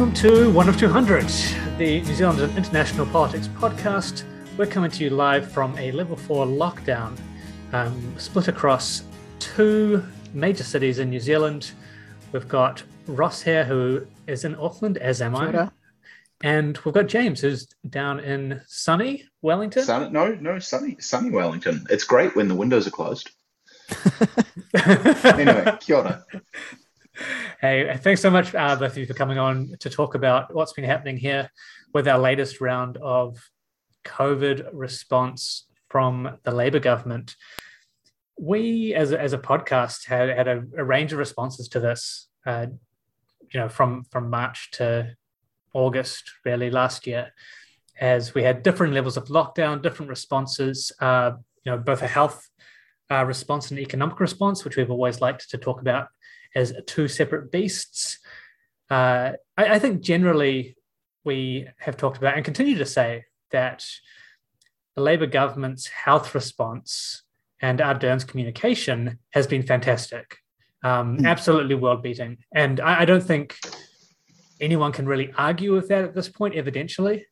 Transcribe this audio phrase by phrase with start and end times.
[0.00, 1.28] Welcome to One of 200,
[1.76, 4.22] the New Zealand International Politics podcast.
[4.56, 7.18] We're coming to you live from a level four lockdown,
[7.74, 9.02] um, split across
[9.40, 11.72] two major cities in New Zealand.
[12.32, 15.68] We've got Ross here, who is in Auckland, as am I.
[16.42, 19.82] And we've got James, who's down in sunny Wellington.
[19.84, 21.84] Sun, no, no, sunny, sunny Wellington.
[21.90, 23.32] It's great when the windows are closed.
[25.24, 26.24] anyway, kia ora.
[27.60, 30.72] Hey, thanks so much, uh, both of you, for coming on to talk about what's
[30.72, 31.50] been happening here
[31.92, 33.38] with our latest round of
[34.04, 37.36] COVID response from the Labour government.
[38.38, 42.28] We, as a, as a podcast, had, had a, a range of responses to this,
[42.46, 42.66] uh,
[43.52, 45.14] you know, from, from March to
[45.74, 47.32] August, really, last year,
[48.00, 51.32] as we had different levels of lockdown, different responses, uh,
[51.64, 52.48] you know, both a health
[53.10, 56.08] uh, response and economic response, which we've always liked to talk about
[56.54, 58.18] as two separate beasts.
[58.90, 60.76] Uh, I, I, think generally
[61.24, 63.86] we have talked about and continue to say that
[64.96, 67.22] the Labour government's health response
[67.62, 70.38] and Ardern's communication has been fantastic,
[70.82, 71.26] um, mm.
[71.26, 72.38] absolutely world beating.
[72.52, 73.56] And I, I, don't think
[74.60, 77.24] anyone can really argue with that at this point, evidentially.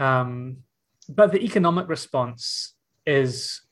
[0.00, 0.58] Um,
[1.08, 2.74] but the economic response
[3.06, 3.62] is,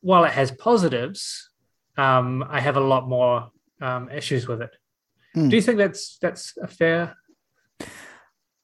[0.00, 1.50] while it has positives,
[1.96, 3.50] um, I have a lot more
[3.80, 4.76] um, issues with it.
[5.36, 5.50] Mm.
[5.50, 7.16] Do you think that's that's a fair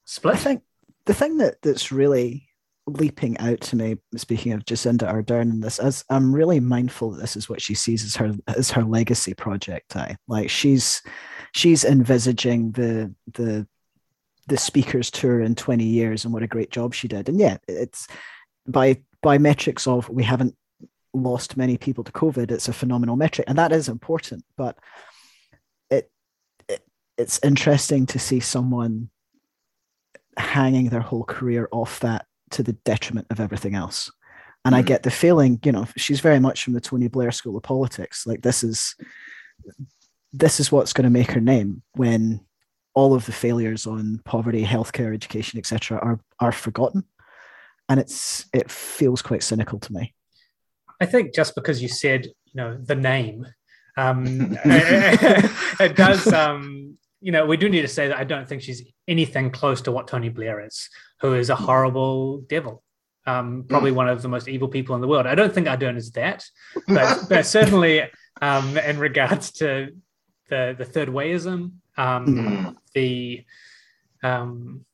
[0.05, 0.35] split?
[0.35, 0.63] I think
[1.07, 2.49] the thing that that's really
[2.87, 7.21] leaping out to me, speaking of Jacinda Ardern and this, as I'm really mindful that
[7.21, 9.97] this is what she sees as her as her legacy project.
[9.97, 11.03] I like she's
[11.53, 13.67] she's envisaging the the
[14.49, 17.29] the speakers tour in 20 years and what a great job she did.
[17.29, 18.09] And yeah, it's
[18.67, 20.57] by by metrics of we haven't
[21.15, 24.45] lost many people to COVID, it's a phenomenal metric, and that is important.
[24.57, 24.79] But
[27.19, 29.11] it's interesting to see someone
[30.37, 34.11] hanging their whole career off that to the detriment of everything else.
[34.65, 34.79] And mm.
[34.79, 37.63] I get the feeling, you know, she's very much from the Tony Blair school of
[37.63, 38.27] politics.
[38.27, 38.95] Like this is
[40.33, 42.41] this is what's going to make her name when
[42.95, 47.05] all of the failures on poverty, healthcare, education, etc., are are forgotten.
[47.89, 50.15] And it's it feels quite cynical to me.
[51.01, 53.47] I think just because you said, you know, the name,
[53.97, 54.25] um,
[54.65, 55.51] it,
[55.81, 56.33] it, does.
[56.33, 59.81] Um, you know, we do need to say that I don't think she's anything close
[59.83, 60.91] to what Tony Blair is,
[61.21, 62.83] who is a horrible devil.
[63.25, 63.95] Um, probably mm.
[63.95, 65.27] one of the most evil people in the world.
[65.27, 66.45] I don't think Ardern is that,
[66.89, 68.03] but, but certainly
[68.41, 69.95] um, in regards to
[70.51, 72.77] the the third wayism, um, mm.
[72.95, 73.45] the
[74.25, 74.85] um,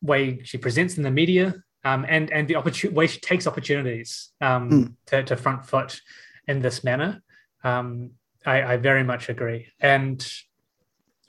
[0.00, 4.30] way she presents in the media, um, and and the opportun- way she takes opportunities
[4.40, 4.94] um, mm.
[5.06, 6.00] to, to front foot
[6.46, 7.22] in this manner.
[7.64, 8.12] Um,
[8.44, 10.24] I, I, very much agree, and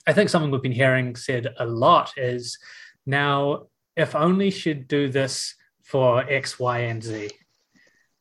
[0.07, 2.57] I think something we've been hearing said a lot is
[3.05, 7.29] now if only she'd do this for X, Y, and Z,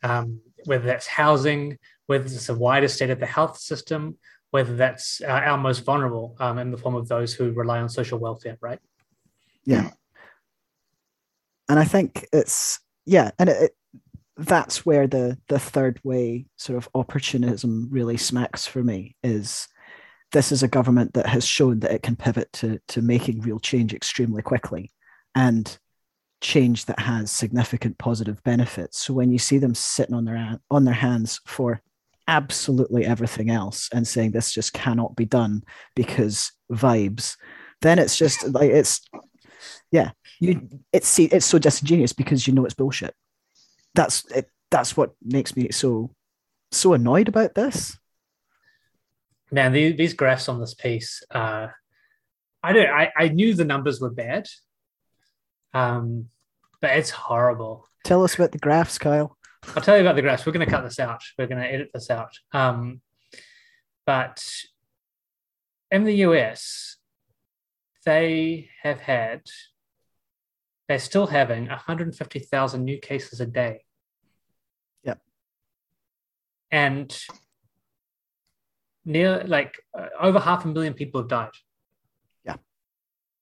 [0.03, 4.17] um, whether that's housing, whether it's a wider state of the health system,
[4.51, 7.89] whether that's uh, our most vulnerable um, in the form of those who rely on
[7.89, 8.79] social welfare, right?
[9.65, 9.91] Yeah
[11.69, 13.77] and I think it's yeah, and it, it,
[14.37, 19.69] that's where the the third way sort of opportunism really smacks for me is
[20.33, 23.59] this is a government that has shown that it can pivot to to making real
[23.59, 24.93] change extremely quickly
[25.35, 25.79] and
[26.41, 30.85] change that has significant positive benefits so when you see them sitting on their on
[30.85, 31.81] their hands for
[32.29, 35.63] absolutely everything else and saying this just cannot be done
[35.95, 37.37] because vibes
[37.81, 39.01] then it's just like it's
[39.93, 40.11] yeah
[40.41, 43.15] you it's it's so disingenuous because you know it's bullshit.
[43.95, 44.51] That's it.
[44.71, 46.11] That's what makes me so
[46.73, 47.99] so annoyed about this.
[49.51, 51.69] Man, these, these graphs on this piece, uh,
[52.63, 52.89] I don't.
[52.89, 54.49] I, I knew the numbers were bad,
[55.73, 56.29] um,
[56.81, 57.89] but it's horrible.
[58.05, 59.37] Tell us about the graphs, Kyle.
[59.75, 60.45] I'll tell you about the graphs.
[60.45, 61.23] We're going to cut this out.
[61.39, 62.33] We're going to edit this out.
[62.53, 63.01] Um,
[64.05, 64.45] but
[65.91, 66.97] in the US,
[68.05, 69.43] they have had
[70.89, 73.85] they're still having 150,000 new cases a day.
[75.03, 75.19] Yep.
[76.71, 77.19] And
[79.07, 81.53] near like uh, over half a million people have died.
[82.45, 82.57] Yeah.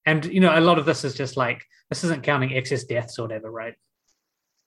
[0.07, 3.19] And you know, a lot of this is just like this isn't counting excess deaths
[3.19, 3.75] or whatever, right?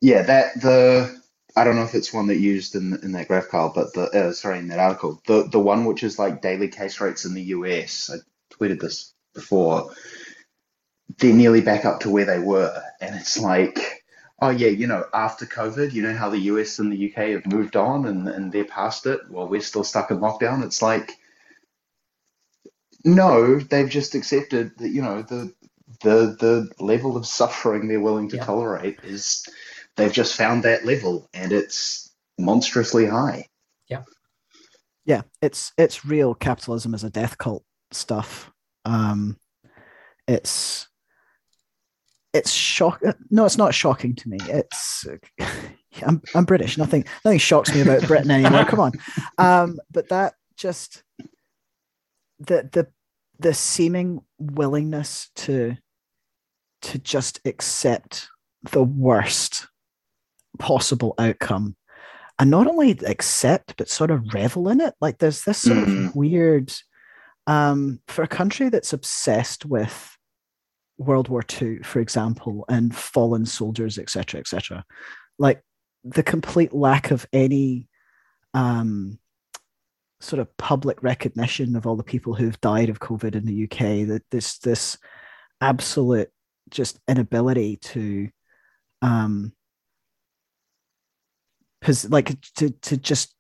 [0.01, 1.21] Yeah, that the
[1.55, 4.09] I don't know if it's one that used in in that graph, Carl, but the
[4.09, 7.33] uh, sorry in that article, the the one which is like daily case rates in
[7.33, 8.11] the US.
[8.13, 8.17] I
[8.53, 9.91] tweeted this before
[11.19, 12.81] they're nearly back up to where they were.
[13.01, 14.03] And it's like,
[14.39, 17.45] oh, yeah, you know, after COVID, you know how the US and the UK have
[17.47, 20.63] moved on and, and they're past it while we're still stuck in lockdown?
[20.63, 21.11] It's like,
[23.03, 25.53] No, they've just accepted that you know the
[26.01, 28.43] the the level of suffering they're willing to Yeah.
[28.45, 29.45] tolerate is
[29.95, 33.47] they've just found that level and it's monstrously high.
[33.87, 34.03] Yeah.
[35.05, 38.51] Yeah, it's it's real capitalism as a death cult stuff.
[38.85, 39.37] Um,
[40.27, 40.87] it's
[42.37, 43.01] it's shock.
[43.29, 44.37] No, it's not shocking to me.
[44.43, 45.05] It's
[46.05, 46.77] I'm I'm British.
[46.77, 48.65] Nothing nothing shocks me about Britain anymore.
[48.65, 48.91] Come on,
[49.37, 51.03] um, but that just
[52.39, 52.87] the the
[53.39, 55.75] the seeming willingness to
[56.83, 58.29] to just accept
[58.71, 59.67] the worst
[60.59, 61.75] possible outcome
[62.39, 66.15] and not only accept but sort of revel in it like there's this sort of
[66.15, 66.73] weird
[67.45, 70.16] um for a country that's obsessed with
[70.97, 74.83] world war ii for example and fallen soldiers etc etc
[75.37, 75.61] like
[76.03, 77.87] the complete lack of any
[78.53, 79.19] um
[80.19, 83.77] sort of public recognition of all the people who've died of covid in the uk
[84.07, 84.97] that this this
[85.61, 86.29] absolute
[86.69, 88.29] just inability to
[89.01, 89.53] um
[91.81, 93.33] pos- like to to just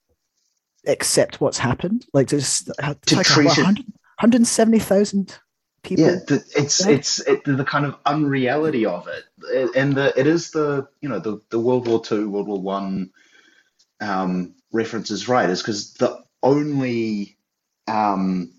[0.87, 2.05] accept what's happened.
[2.13, 3.85] Like to just To like treat what, 100
[4.19, 5.37] 170,000
[5.83, 6.91] people Yeah, the, it's Yeah.
[6.93, 11.19] it's it, the kind of unreality of it, and the it is the you know
[11.19, 13.11] the the World War Two, World War One
[14.01, 17.37] um, reference is right, is because the only
[17.87, 18.53] um,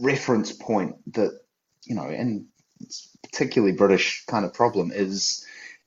[0.00, 1.40] reference point that
[1.84, 2.46] you know, and
[2.80, 5.44] it's particularly British kind of problem is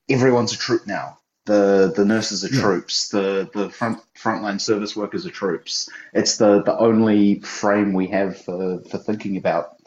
[0.09, 1.17] everyone's a troop now.
[1.45, 2.61] The the nurses are Yeah.
[2.61, 3.09] troops.
[3.09, 5.89] The the front frontline service workers are troops.
[6.13, 9.77] It's the the only frame we have for for thinking about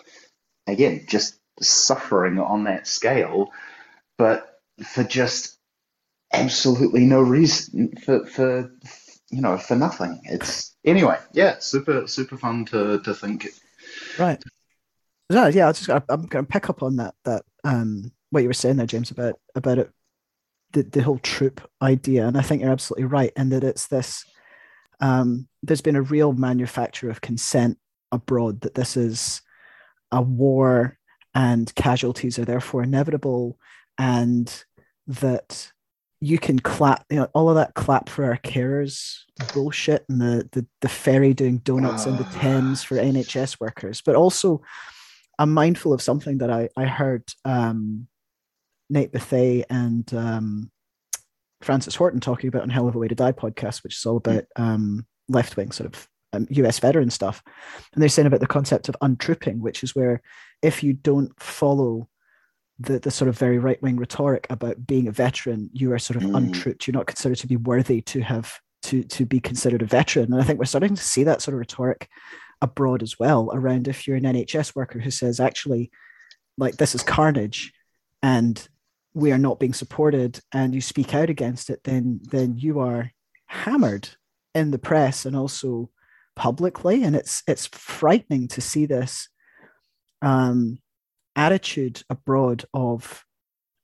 [0.66, 3.50] again just suffering on that scale,
[4.18, 5.58] but for just
[6.32, 8.72] absolutely no reason for for
[9.30, 10.20] you know for nothing.
[10.24, 13.48] It's anyway, yeah, super super fun to to think.
[14.18, 14.42] Right.
[15.30, 18.48] No, yeah, I just I'm going to pick up on that that um what you
[18.48, 19.90] were saying there, James, about about it,
[20.72, 24.24] the the whole troop idea, and I think you're absolutely right, and that it's this.
[25.00, 27.78] Um, there's been a real manufacture of consent
[28.12, 29.42] abroad that this is
[30.12, 30.98] a war
[31.34, 33.58] and casualties are therefore inevitable,
[33.98, 34.64] and
[35.06, 35.72] that
[36.20, 39.18] you can clap, you know, all of that clap for our carers
[39.52, 42.38] bullshit and the the, the ferry doing donuts in the Ah.
[42.40, 44.62] Thames for NHS workers, but also
[45.38, 48.06] I'm mindful of something that I, I heard um,
[48.92, 50.70] Nate Bethea and um,
[51.62, 54.18] Francis Horton talking about on Hell of a Way to Die podcast, which is all
[54.18, 57.42] about um, left wing sort of um, US veteran stuff.
[57.92, 60.20] And they're saying about the concept of untrooping, which is where
[60.60, 62.08] if you don't follow
[62.78, 66.22] the, the sort of very right wing rhetoric about being a veteran, you are sort
[66.22, 66.36] of Mm.
[66.36, 66.86] untrooped.
[66.86, 70.32] You're not considered to be worthy to have to to be considered a veteran.
[70.32, 72.08] And I think we're starting to see that sort of rhetoric
[72.60, 75.90] abroad as well around if you're an NHS worker who says actually
[76.58, 77.72] like this is carnage
[78.22, 78.68] and
[79.14, 83.10] we are not being supported and you speak out against it then then you are
[83.46, 84.08] hammered
[84.54, 85.90] in the press and also
[86.34, 87.04] publicly.
[87.04, 89.28] And it's it's frightening to see this
[90.20, 90.78] um
[91.34, 93.24] attitude abroad of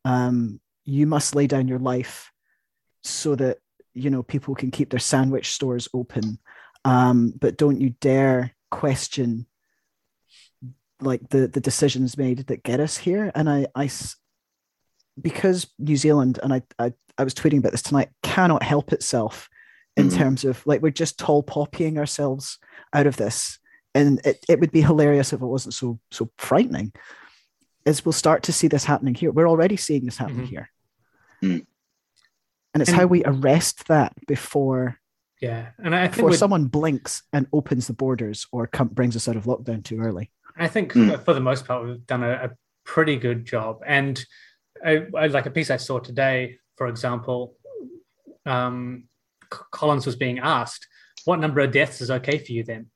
[0.05, 2.31] um you must lay down your life
[3.03, 3.59] so that
[3.95, 6.39] you know people can keep their sandwich stores open.
[6.85, 9.47] Um but don't you dare question
[11.01, 13.31] like the the decisions made that get us here.
[13.35, 13.89] And i i
[15.21, 19.49] because new zealand and i i, I was tweeting about this tonight cannot help itself
[19.97, 20.17] in Mhm.
[20.17, 22.59] terms of like we're just tall poppying ourselves
[22.93, 23.59] out of this
[23.95, 26.93] and it, it would be hilarious if it wasn't so so frightening
[27.85, 30.51] is we'll start to see this happening here we're already seeing this happening Mhm.
[30.51, 30.71] here
[31.43, 31.67] Mm.
[32.75, 34.99] and it's And- how we arrest that before
[35.41, 39.29] Yeah, and I think before someone blinks and opens the borders or come, brings us
[39.29, 41.25] out of lockdown too early I think Mm.
[41.25, 42.51] for the most part we've done a, a
[42.85, 43.81] pretty good job.
[43.87, 44.25] And
[44.85, 47.55] I, I, like a piece I saw today, for example,
[48.47, 49.05] um,
[49.51, 50.87] Collins was being asked,
[51.25, 52.87] "What number of deaths is okay for you then?"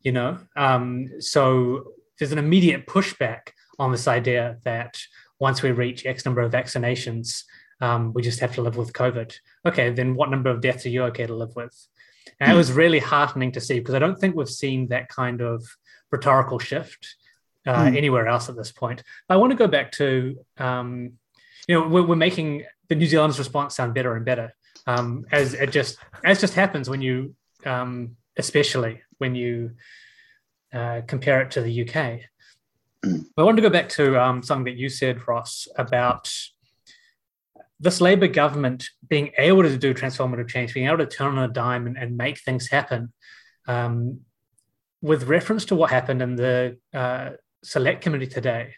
[0.00, 4.98] You know, um, so there's an immediate pushback on this idea that
[5.38, 7.44] once we reach X number of vaccinations,
[7.80, 9.34] um, we just have to live with COVID.
[9.66, 11.74] Okay, then what number of deaths are you okay to live with?
[12.40, 12.58] And it Hmm.
[12.58, 15.64] was really heartening to see because I don't think we've seen that kind of
[16.10, 17.16] rhetorical shift
[17.66, 17.96] uh, Hmm.
[17.96, 19.02] anywhere else at this point.
[19.28, 21.12] I want to go back to, um,
[21.68, 24.52] you know, we're, we're making the New Zealand's response sound better and better
[24.86, 29.72] um, as it just as just happens when you, um, especially when you
[30.72, 32.20] uh, compare it to the UK.
[33.04, 33.24] Mm.
[33.36, 36.32] I wanted to go back to um, something that you said, Ross, about
[37.78, 41.52] this Labour government being able to do transformative change, being able to turn on a
[41.52, 43.12] dime and, and make things happen.
[43.66, 44.20] Um,
[45.02, 47.30] with reference to what happened in the uh,
[47.62, 48.74] select committee today,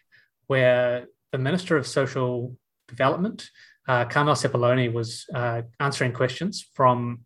[0.47, 2.57] where the Minister of Social
[2.89, 3.49] Development,
[3.89, 7.21] uh, Sepuloni, was uh, answering questions from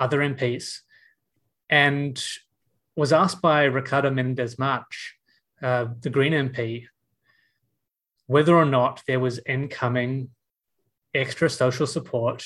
[0.00, 0.78] other MPs
[1.70, 2.22] and
[2.96, 5.16] was asked by Ricardo Menendez March,
[5.62, 6.86] uh, the Green MP,
[8.26, 10.30] whether or not there was incoming
[11.14, 12.44] extra social support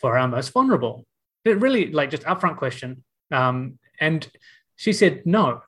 [0.00, 1.06] for our most vulnerable.
[1.44, 3.04] It really, like, just upfront question.
[3.30, 4.28] Um, and
[4.76, 5.62] she said, no.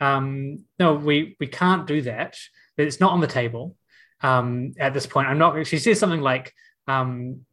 [0.00, 2.36] Um, no, we, we can't do that.
[2.76, 3.76] It's not on the table
[4.20, 5.28] um, at this point.
[5.28, 6.52] I'm not, she says something like,
[6.88, 7.46] um,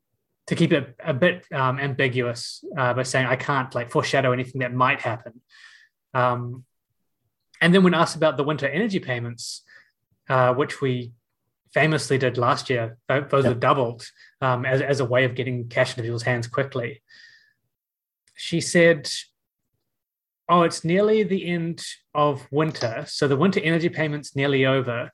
[0.48, 4.60] to keep it a bit um, ambiguous uh, by saying I can't like foreshadow anything
[4.60, 5.40] that might happen.
[6.14, 6.66] Um,
[7.62, 9.62] and then when asked about the winter energy payments,
[10.30, 11.14] uh, which we
[11.74, 13.56] famously did last year, those yep.
[13.56, 14.04] are doubled
[14.42, 17.02] um, as, as a way of getting cash into people's hands quickly.
[18.36, 19.10] She said,
[20.52, 21.82] Oh, it's nearly the end
[22.14, 23.06] of winter.
[23.08, 25.12] So the winter energy payment's nearly over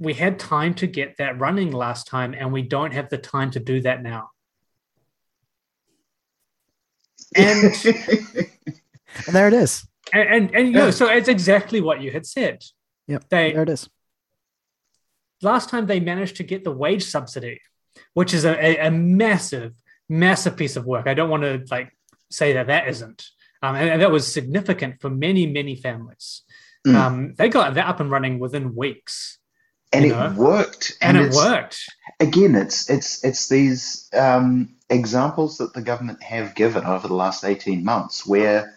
[0.00, 3.50] we had time to get that running last time, and we don't have the time
[3.52, 4.30] to do that now.
[7.36, 9.86] And, and there it is.
[10.12, 12.64] And and, and you know, so it's exactly what you had said.
[13.08, 13.24] Yep.
[13.28, 13.88] They, there it is.
[15.42, 17.60] Last time they managed to get the wage subsidy,
[18.14, 19.74] which is a, a, a massive,
[20.08, 21.06] massive piece of work.
[21.06, 21.92] I don't want to like
[22.30, 23.22] say that that isn't.
[23.62, 26.42] Um, and, and, that was significant for many, many families.
[26.86, 26.94] Mm.
[26.94, 29.38] Um, they got that up and running within weeks
[29.92, 31.84] and it worked and, and it worked.
[32.20, 37.44] again it's it's it's these um, examples that the government have given over the last
[37.44, 38.74] 18 months where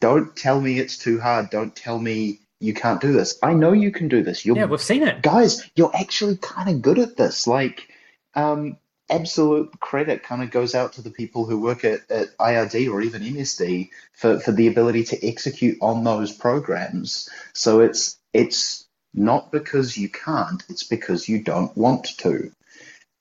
[0.00, 1.50] don't tell me it's too hard.
[1.50, 3.38] Don't tell me you can't do this.
[3.42, 4.46] I know you can do this.
[4.46, 5.22] You're, yeah we've seen it.
[5.22, 7.46] Guys you're actually kind of good at this.
[7.46, 7.88] Like
[8.34, 8.78] um,
[9.12, 13.02] absolute credit kind of goes out to the people who work at, at IRD or
[13.02, 17.28] even MSD for, for the ability to execute on those programs.
[17.52, 22.50] So it's it's not because you can't, it's because you don't want to.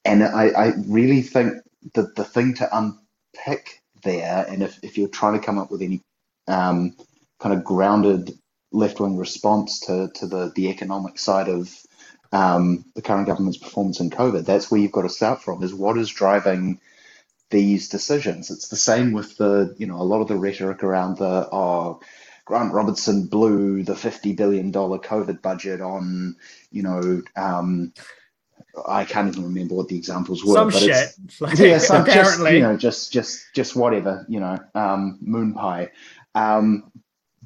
[0.06, 1.56] And I, I really think
[1.94, 5.82] that the thing to unpick there, and if, if you're trying to come up with
[5.82, 6.02] any
[6.48, 6.96] um,
[7.40, 8.32] kind of grounded
[8.72, 11.70] left wing response to, to the, the economic side of
[12.32, 15.74] um, the current government's performance in COVID, that's where you've got to start from is
[15.74, 16.80] what is driving
[17.50, 18.50] these decisions.
[18.50, 22.02] It's the same with the, you know, a lot of the rhetoric around the, oh,
[22.46, 26.36] Grant Robertson blew the $50 billion COVID budget on,
[26.72, 27.94] you know, um,
[28.88, 30.54] I can't even remember what the examples were.
[30.54, 31.16] Some but shit.
[31.40, 32.44] Like, yeah, some apparently.
[32.44, 35.92] Just, you know, just just just whatever, you know, um, moon pie.
[36.36, 36.92] Um,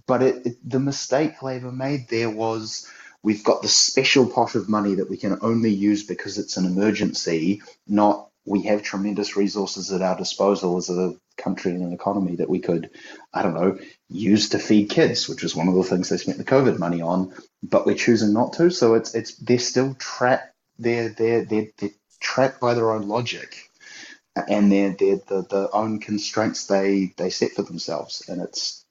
[0.08, 2.88] but it, it, the mistake Labour made there was
[3.26, 6.66] we've got the special pot of money that we can only use because it's an
[6.66, 12.36] emergency, not we have tremendous resources at our disposal as a country and an economy
[12.36, 12.92] that we could,
[13.34, 13.80] I don't know,
[14.10, 17.02] use to feed kids, which was one of the things they spent the COVID money
[17.02, 18.70] on, but we're choosing not to.
[18.70, 20.54] So it's it's they're still trapped.
[20.78, 21.90] They're they're they're, they're
[22.20, 23.72] trapped by their own logic,
[24.48, 28.86] and they're they're the, the own constraints they they set for themselves, and it's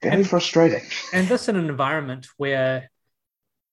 [0.00, 0.84] very and, frustrating.
[1.12, 2.91] And this in an environment where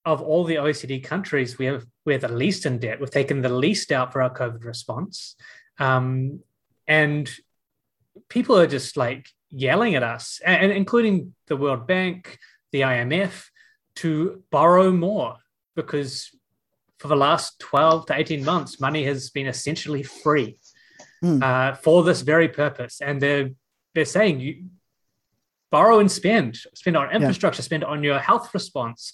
[0.05, 2.99] of all the OECD countries, we have we're the least in debt.
[2.99, 5.35] We've taken the least out for our COVID response,
[5.77, 6.39] um,
[6.87, 7.29] and
[8.29, 12.39] people are just like yelling at us, and, including the World Bank,
[12.71, 13.45] the IMF,
[13.95, 15.37] to borrow more
[15.75, 16.29] because
[16.97, 20.57] for the last 12 to 18 months, money has been essentially free
[21.23, 21.41] mm.
[21.41, 23.01] uh, for this very purpose.
[23.01, 23.51] And they're,
[23.95, 24.65] they're saying you
[25.71, 27.65] borrow and spend, spend on infrastructure, yeah.
[27.65, 29.13] spend on your health response,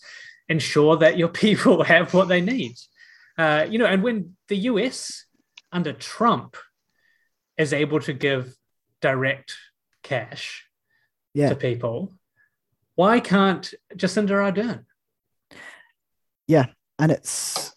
[0.49, 2.75] ensure that your people have what they need.
[3.37, 5.25] Uh, you know, and when the US
[5.71, 6.55] under Trump
[7.57, 8.55] is able to give
[9.01, 9.55] direct
[10.03, 10.65] cash
[11.33, 11.49] yeah.
[11.49, 12.13] to people,
[12.95, 14.85] why can't Jacinda Ardern?
[16.47, 17.75] Yeah, and it's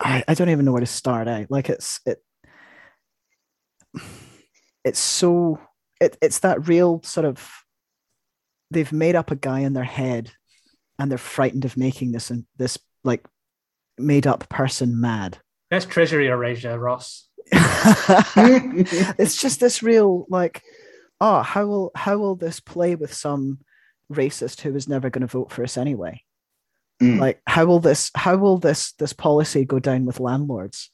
[0.00, 1.28] I, I don't even know where to start.
[1.28, 1.46] Eh?
[1.48, 2.22] Like it's it
[4.84, 5.60] it's so
[6.00, 7.50] it, it's that real sort of
[8.70, 10.32] they've made up a guy in their head
[10.98, 13.26] and they're frightened of making this and this like
[13.98, 15.38] made up person mad.
[15.70, 17.28] That's treasury erasure, Ross.
[17.52, 20.62] it's just this real like,
[21.20, 23.58] oh, how will how will this play with some
[24.12, 26.22] racist who is never going to vote for us anyway?
[27.02, 27.20] Mm.
[27.20, 30.90] Like, how will this how will this this policy go down with landlords?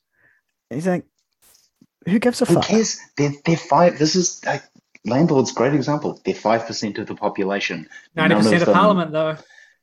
[0.70, 1.04] And you think,
[2.06, 2.64] who gives a who fuck?
[2.64, 2.98] Cares?
[3.16, 3.98] They're, they're five.
[3.98, 4.62] This is like
[5.04, 5.52] landlords.
[5.52, 6.20] Great example.
[6.24, 7.88] They're five percent of the population.
[8.14, 9.36] Ninety percent of, of parliament, though.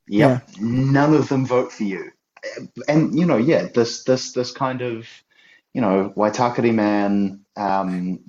[0.06, 2.10] Yeah, none of them vote for you.
[2.88, 5.06] And you know, yeah, this this this kind of
[5.72, 8.20] you know, Waitakere man, um,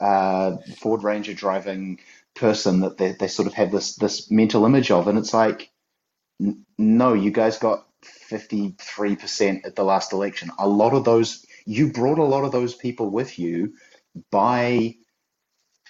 [0.00, 2.00] uh, Ford Ranger driving
[2.34, 5.70] person that they, they sort of have this this mental image of, and it's like,
[6.78, 7.86] no, you guys got
[8.30, 10.50] 53% at the last election.
[10.58, 13.74] A lot of those, you brought a lot of those people with you
[14.30, 14.96] by,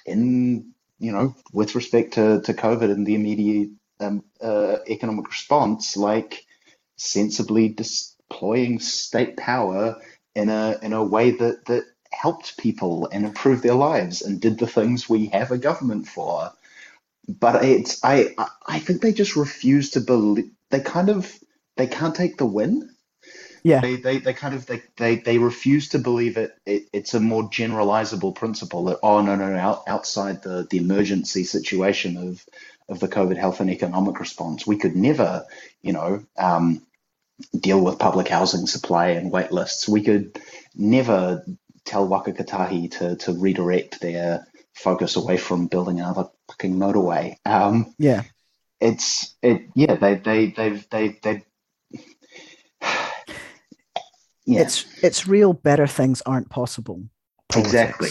[0.05, 3.71] in, you know, with respect to, to COVID and the immediate
[4.01, 6.45] um, uh, economic response, like
[6.97, 10.01] sensibly deploying state power
[10.35, 14.59] in a in a way that that helped people and improved their lives and did
[14.59, 16.53] the things we have a government for.
[17.29, 18.35] But it's I
[18.67, 21.33] I think they just refuse to believe they kind of
[21.77, 22.91] they can't take the win.
[23.65, 23.81] Yeah.
[23.81, 27.21] They, they, they kind of they, they, they refuse to believe it, it it's a
[27.21, 32.45] more generalizable principle that oh no no no out, outside the, the emergency situation of
[32.89, 34.67] of the COVID health and economic response.
[34.67, 35.45] We could never
[35.83, 36.83] you know um,
[37.59, 39.89] deal with public housing supply and wait lists.
[39.89, 40.41] We could
[40.75, 41.45] never
[41.85, 47.37] tell Waka Kotahi to to redirect their focus away from building another fucking motorway.
[47.45, 48.23] Um, yeah.
[48.81, 51.45] it's it yeah they they they've they they
[54.47, 54.61] yeah.
[54.61, 57.03] it's it's real better things aren't possible.
[57.49, 57.75] Politics.
[57.75, 58.11] exactly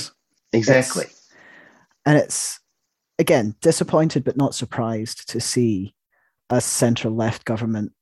[0.54, 1.06] exactly.
[1.06, 1.30] It's,
[2.06, 2.60] and it's
[3.22, 5.96] again disappointed but not surprised to see
[6.50, 7.94] a center left government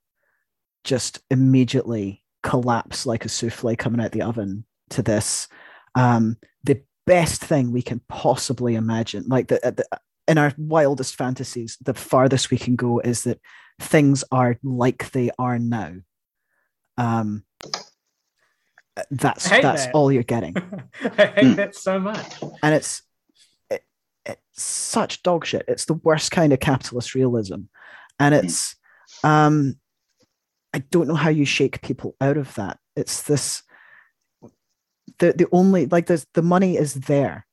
[0.84, 5.48] just immediately collapse like a souffle coming out the oven to this
[5.96, 10.00] um, the best thing we can possibly imagine like the, the
[10.30, 13.42] in our wildest fantasies, the farthest we can go is that
[13.80, 15.96] things are like they are now.
[16.98, 17.44] Um,
[19.10, 19.96] that's that's that.
[19.96, 20.56] all you're getting.
[21.18, 22.44] I hate that so much.
[22.62, 23.02] And it's
[24.62, 25.66] such dog shit.
[25.68, 27.62] It's the worst kind of capitalist realism,
[28.20, 28.76] and it's
[29.24, 29.76] um,
[30.74, 32.80] I don't know how you shake people out of that.
[32.96, 33.64] It's this.
[35.20, 37.46] The the only like there's the money is there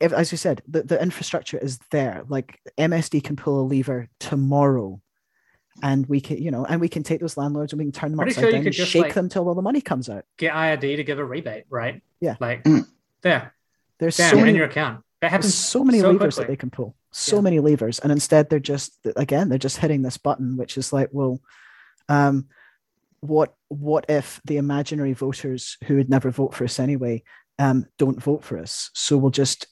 [0.00, 2.24] if, as you said, the, the infrastructure is there.
[2.28, 5.00] Like MSD can pull a lever tomorrow
[5.82, 8.10] and we can, you know, and we can take those landlords and we can turn
[8.10, 10.08] them Pretty upside sure down and just, shake like, them till all the money comes
[10.08, 10.24] out.
[10.36, 12.02] Get IRD to give a rebate, right?
[12.20, 12.36] Yeah.
[12.40, 12.86] Like mm.
[13.22, 13.54] there.
[13.98, 15.04] There's so many in your account.
[15.20, 16.44] That happens so many so levers quickly.
[16.44, 16.96] that they can pull.
[17.10, 17.42] So yeah.
[17.42, 17.98] many levers.
[17.98, 21.40] And instead they're just again, they're just hitting this button, which is like, well,
[22.08, 22.48] um,
[23.20, 27.22] what what if the imaginary voters who would never vote for us anyway
[27.58, 28.90] um, don't vote for us?
[28.94, 29.66] So we'll just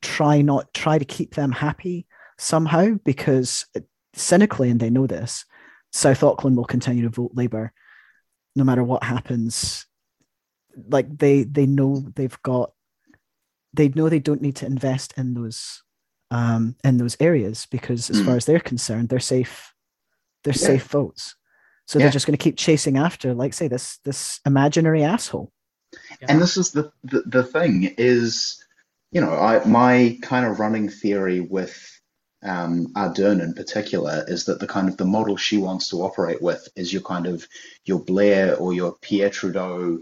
[0.00, 2.06] try not try to keep them happy
[2.38, 3.66] somehow because
[4.14, 5.44] cynically, and they know this,
[5.92, 7.72] South Auckland will continue to vote Labour
[8.56, 9.86] no matter what happens.
[10.88, 12.72] Like they they know they've got
[13.74, 15.82] they know they don't need to invest in those
[16.30, 18.26] um, in those areas because as mm.
[18.26, 19.72] far as they're concerned, they're safe.
[20.42, 20.66] They're yeah.
[20.66, 21.36] safe votes.
[21.86, 22.04] So yeah.
[22.04, 25.52] they're just going to keep chasing after, like say, this this imaginary asshole.
[26.20, 26.26] Yeah.
[26.30, 28.64] And this is the, the the thing is
[29.14, 32.00] you know, I, my kind of running theory with
[32.42, 36.42] um, Ardern in particular is that the kind of the model she wants to operate
[36.42, 37.46] with is your kind of
[37.84, 40.00] your Blair or your Pierre Trudeau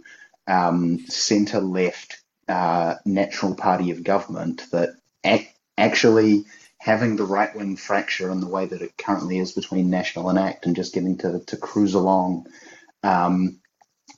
[0.48, 2.21] um, centre left
[2.52, 4.90] uh, natural party of government that
[5.24, 6.44] ac- actually
[6.78, 10.38] having the right wing fracture in the way that it currently is between National and
[10.38, 12.46] ACT and just getting to, to cruise along
[13.04, 13.60] um,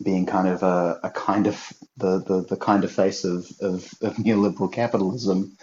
[0.04, 3.90] being kind of a, a kind of the, the, the kind of face of, of,
[4.02, 5.56] of neoliberal capitalism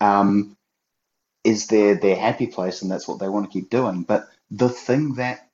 [0.00, 0.56] um,
[1.44, 4.02] is their their happy place and that's what they want to keep doing.
[4.04, 5.48] But the thing that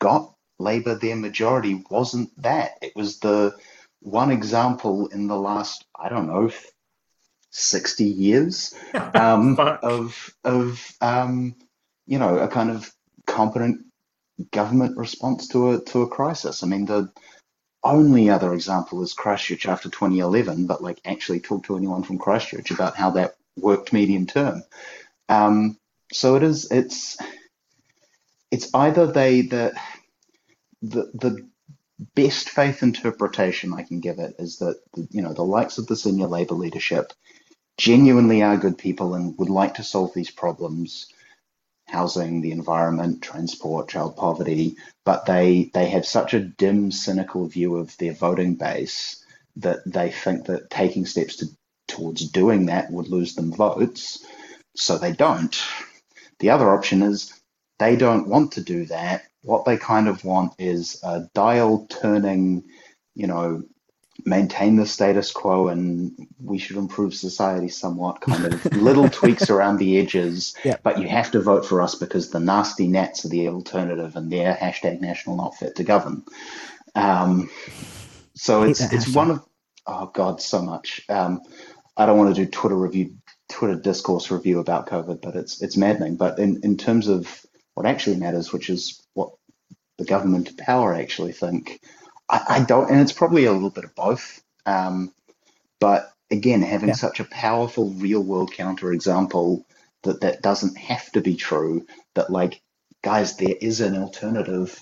[0.00, 2.72] got Labour their majority wasn't that.
[2.82, 3.56] It was the
[4.02, 6.50] one example in the last, I don't know,
[7.50, 8.74] 60 years
[9.14, 11.54] um, of, of um,
[12.06, 12.92] you know, a kind of
[13.26, 13.80] competent
[14.50, 16.62] government response to a to a crisis.
[16.62, 17.10] I mean, the
[17.84, 22.70] only other example is Christchurch after 2011, but like actually talk to anyone from Christchurch
[22.70, 24.62] about how that worked medium term.
[25.28, 25.78] Um,
[26.12, 26.70] so it is.
[26.70, 27.16] It's
[28.50, 29.72] it's either they the
[30.82, 31.48] the the
[32.14, 35.96] best faith interpretation I can give it is that you know the likes of the
[35.96, 37.12] senior Labour leadership
[37.78, 41.06] genuinely are good people and would like to solve these problems
[41.88, 47.76] housing, the environment, transport, child poverty, but they they have such a dim, cynical view
[47.76, 49.24] of their voting base
[49.56, 51.46] that they think that taking steps to,
[51.88, 54.24] towards doing that would lose them votes,
[54.74, 55.60] so they don't.
[56.38, 57.32] The other option is
[57.78, 59.24] they don't want to do that.
[59.42, 62.64] What they kind of want is a dial turning,
[63.14, 63.62] you know,
[64.24, 69.78] maintain the status quo and we should improve society somewhat kind of little tweaks around
[69.78, 70.76] the edges yeah.
[70.82, 74.30] but you have to vote for us because the nasty nats are the alternative and
[74.30, 76.22] they're hashtag national not fit to govern
[76.94, 77.50] um,
[78.34, 79.44] so it's it's one of
[79.86, 81.40] oh god so much um,
[81.96, 83.16] i don't want to do twitter review
[83.52, 86.16] Twitter discourse review about COVID, but it's it's maddening.
[86.16, 87.44] But in, in terms of
[87.74, 89.32] what actually matters, which is what
[89.98, 91.80] the government power actually think,
[92.28, 94.42] I, I don't, and it's probably a little bit of both.
[94.66, 95.12] Um,
[95.80, 96.94] but again, having yeah.
[96.94, 99.64] such a powerful real world counterexample
[100.02, 102.60] that that doesn't have to be true, that like,
[103.02, 104.80] guys, there is an alternative.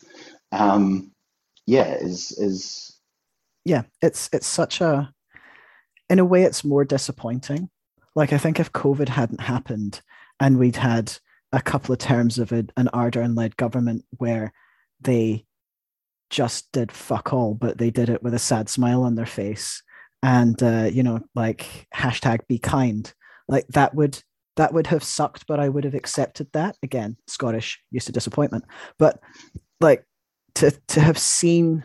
[0.53, 1.12] Um,
[1.66, 2.98] yeah, is is
[3.64, 5.12] yeah, it's it's such a
[6.09, 7.70] in a way it's more disappointing.
[8.14, 10.00] Like I think if COVID hadn't happened
[10.40, 11.12] and we'd had
[11.52, 14.52] a couple of terms of a, an Ardern led government where
[15.00, 15.44] they
[16.30, 19.82] just did fuck all, but they did it with a sad smile on their face
[20.22, 23.12] and uh, you know like hashtag be kind.
[23.48, 24.22] Like that would
[24.56, 26.76] that would have sucked but i would have accepted that.
[26.82, 28.64] Again scottish used to disappointment.
[28.98, 29.20] But
[29.80, 30.04] like
[30.54, 31.84] to to have seen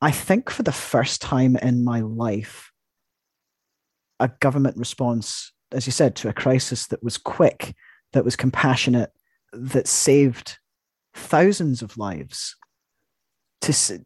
[0.00, 2.72] i think for the first time in my life
[4.20, 7.74] a government response as you said to a crisis that was quick
[8.14, 9.12] that was compassionate
[9.52, 10.58] that saved
[11.12, 12.56] thousands of lives
[13.60, 14.04] to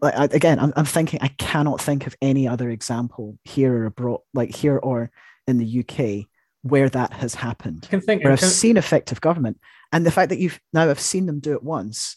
[0.00, 3.86] like I, again, I'm, I'm thinking I cannot think of any other example here or
[3.86, 5.10] abroad, like here or
[5.46, 6.26] in the UK,
[6.62, 7.84] where that has happened.
[7.84, 8.48] I can think, where I've can...
[8.48, 9.58] seen effective government,
[9.92, 12.16] and the fact that you've now I've seen them do it once,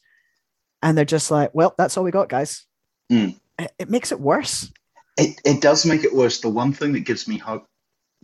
[0.82, 2.65] and they're just like, well, that's all we got, guys.
[3.12, 3.39] Mm.
[3.60, 4.71] It, it makes it worse.
[5.17, 6.41] It it does make it worse.
[6.41, 7.65] The one thing that gives me hope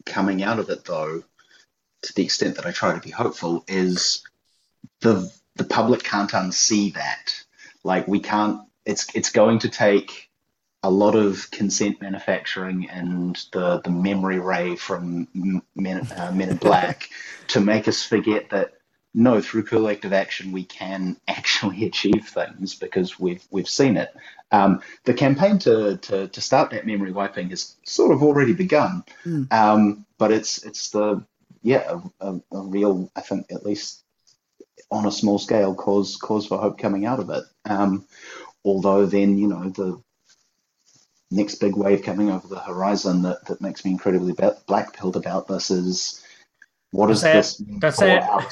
[0.05, 1.23] coming out of it, though,
[2.03, 4.23] to the extent that I try to be hopeful, is
[5.01, 7.43] the the public can't unsee that.
[7.83, 10.29] Like we can't it's it's going to take
[10.83, 15.27] a lot of consent manufacturing and the the memory ray from
[15.75, 17.09] Men, uh, Men in Black
[17.47, 18.73] to make us forget that
[19.15, 24.13] no, through collective action we can actually achieve things because we've we've seen it.
[24.51, 29.03] Um, the campaign to, to to start that memory wiping has sort of already begun,
[29.25, 29.51] mm.
[29.51, 31.25] um, but it's it's the
[31.63, 34.03] yeah a, a, a, real I think at least
[34.91, 37.43] on a small scale cause cause for hope coming out of it.
[37.65, 38.05] Um,
[38.63, 40.01] although then you know the
[41.31, 44.35] next big wave coming over the horizon that, that makes me incredibly
[44.67, 46.23] black pilled about this is
[46.91, 48.21] what does this mean That's for it.
[48.21, 48.47] Our,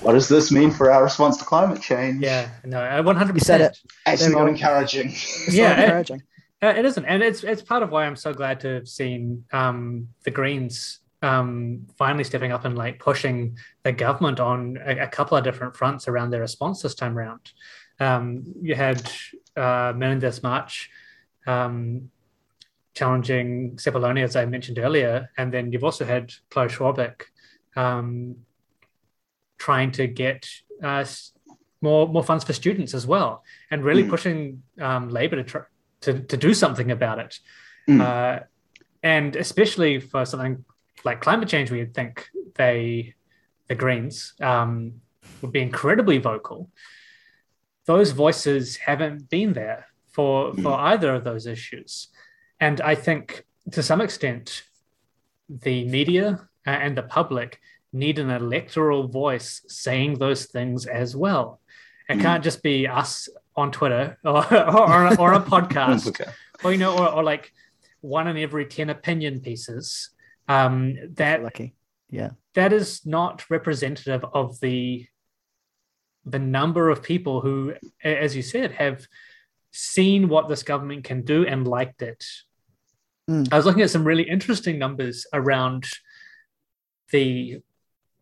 [0.00, 2.22] what does this mean for our response to climate change?
[2.22, 3.44] Yeah, no, I 100 percent.
[3.46, 3.78] said it.
[4.06, 5.08] It's not encouraging.
[5.08, 6.22] It's yeah, not encouraging.
[6.62, 8.88] It, uh, it isn't, and it's it's part of why I'm so glad to have
[8.88, 14.98] seen um, the Greens um, finally stepping up and like pushing the government on a,
[14.98, 17.40] a, couple of different fronts around their response this time around.
[17.98, 19.10] Um, you had
[19.56, 20.90] uh, Menendez March
[21.46, 22.10] um,
[22.92, 27.22] challenging Sepuloni, as I mentioned earlier, and then you've also had Chlöe Swarbrick
[27.74, 28.36] um,
[29.56, 30.46] trying to get
[30.82, 31.06] uh,
[31.80, 34.10] more more funds for students as well, and really mm.
[34.10, 35.62] pushing um, Labour to, try,
[36.02, 37.38] to to do something about it,
[37.88, 38.00] mm.
[38.00, 38.40] uh,
[39.02, 40.64] and especially for something
[41.04, 43.14] like climate change, we would think they
[43.68, 45.00] the Greens um,
[45.40, 46.70] would be incredibly vocal
[47.86, 50.62] those voices haven't been there for mm.
[50.62, 52.08] for either of those issues
[52.60, 54.62] and i think to some extent
[55.48, 57.60] the media and the public
[57.92, 61.60] need an electoral voice saying those things as well
[62.08, 62.22] it mm.
[62.22, 66.30] can't just be us on twitter or or, or a podcast okay.
[66.62, 67.52] or you know or, or, like
[68.00, 70.10] one in every 10 opinion pieces
[70.48, 71.74] um that lucky
[72.10, 75.06] yeah that is not representative of the
[76.24, 79.06] the number of people who, as you said, have
[79.72, 82.24] seen what this government can do and liked it.
[83.28, 83.52] Mm.
[83.52, 85.86] I was looking at some really interesting numbers around
[87.10, 87.60] the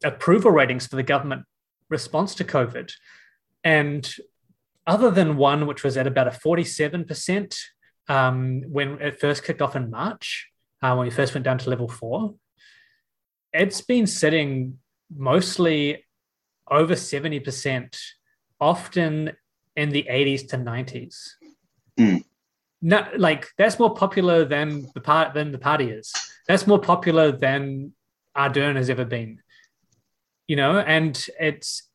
[0.03, 1.45] approval ratings for the government
[1.89, 2.93] response to COVID.
[3.63, 4.13] And
[4.87, 7.57] other than one, which was at about a 47%
[8.09, 10.49] um, when it first kicked off in March,
[10.83, 12.35] uh, when we first went down to level four,
[13.53, 14.79] it's been sitting
[15.15, 16.05] mostly
[16.71, 17.99] over 70%,
[18.61, 19.33] often
[19.77, 21.31] in the 80s to 90s.
[21.99, 22.25] Mm.
[22.81, 26.13] No, like that's more popular than the part than the party is.
[26.49, 27.93] That's more popular than
[28.37, 29.41] Ardern has ever been.
[30.49, 31.89] You know, and it's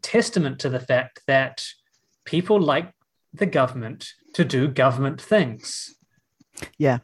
[0.00, 1.66] testament to the fact that
[2.24, 2.92] people like
[3.34, 5.94] the government to do government things.
[6.78, 7.00] Yeah.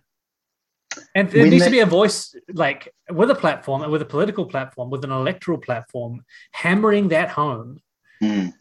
[1.14, 4.90] And there needs to be a voice like with a platform, with a political platform,
[4.90, 7.80] with an electoral platform, hammering that home
[8.22, 8.52] mm.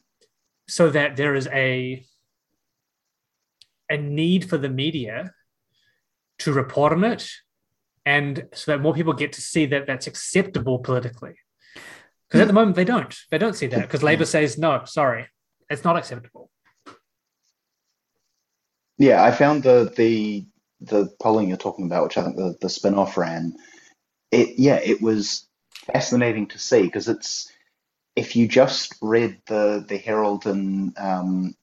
[0.68, 2.06] so that there is a
[3.90, 5.32] a need for the media
[6.40, 7.30] to report on it
[8.06, 11.36] and so that more people get to see that that's acceptable politically.
[12.28, 13.16] Because at the moment they don't.
[13.32, 15.28] They don't see that because Labour says no, sorry,
[15.70, 16.50] it's not acceptable.
[18.98, 20.46] Yeah, I found the the
[20.82, 23.56] the polling you're talking about, which I think the, the spin off ran,
[24.32, 25.48] it yeah, it was
[25.92, 27.52] fascinating to see because it's
[28.16, 31.56] if you just read the the Herald and um,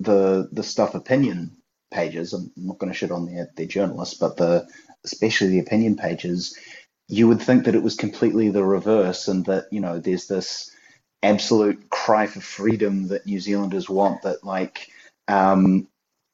[0.00, 1.56] the the stuff opinion
[1.90, 4.68] pages, I'm not going to shit on their their journalists, but the
[5.04, 6.56] especially the opinion pages,
[7.08, 10.70] you would think that it was completely the reverse, and that you know there's this
[11.22, 14.88] absolute cry for freedom that New Zealanders want that like
[15.26, 15.88] um,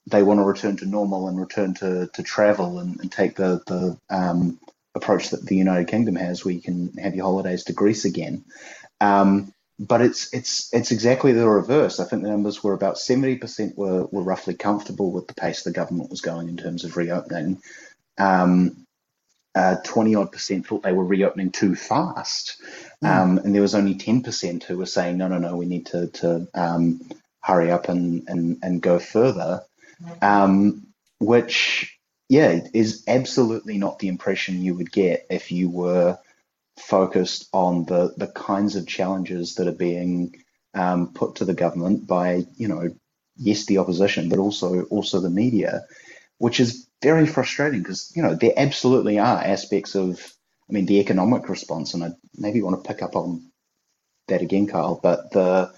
[0.07, 3.63] they want to return to normal and return to, to travel and, and take the,
[3.67, 4.59] the um,
[4.95, 8.45] approach that the United Kingdom has where you can have your holidays to Greece again.
[9.01, 11.99] Um, but it's it's it's exactly the reverse.
[11.99, 15.65] I think the numbers were about seventy percent were were roughly comfortable with the pace
[15.65, 17.61] the government was going in terms of reopening.
[18.17, 18.87] Um,
[19.55, 22.61] uh, 20 odd percent thought they were reopening too fast.
[23.03, 23.09] Mm.
[23.09, 26.09] Um, and there was only 10% who were saying, no, no, no, we need to,
[26.09, 27.01] to um,
[27.41, 29.63] hurry up and, and, and go further.
[30.23, 30.89] Um,
[31.21, 36.19] which, yeah, is absolutely not the impression you would get if you were
[36.79, 40.37] focused on the, the kinds of challenges that are being
[40.75, 42.91] um, put to the government by, you know,
[43.37, 45.83] yes, the opposition, but also also the media,
[46.39, 50.21] which is very frustrating because you know there absolutely are aspects of
[50.71, 53.51] I mean the economic response, and I maybe want to pick up on
[54.29, 55.01] that again, Kyle.
[55.03, 55.73] But the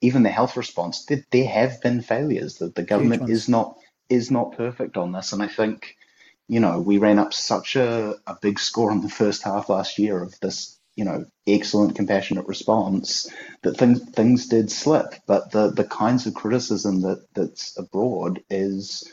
[0.00, 2.58] even the health response, there, there have been failures.
[2.58, 3.76] That the government is not
[4.08, 5.96] is not perfect on this, and I think
[6.48, 9.98] you know we ran up such a, a big score in the first half last
[9.98, 13.28] year of this you know excellent compassionate response
[13.62, 15.14] that things things did slip.
[15.26, 19.08] But the the kinds of criticism that that's abroad is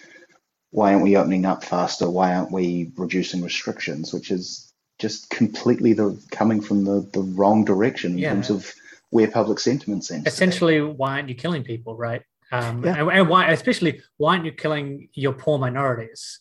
[0.71, 2.09] why aren't we opening up faster?
[2.09, 4.13] Why aren't we reducing restrictions?
[4.13, 8.33] Which is just completely the coming from the, the wrong direction in yeah.
[8.33, 8.73] terms of
[9.09, 10.27] where public sentiment seems.
[10.27, 12.21] Essentially, why aren't you killing people, right?
[12.51, 12.99] Um, yeah.
[12.99, 16.39] and, and, why, especially, why aren't you killing your poor minorities?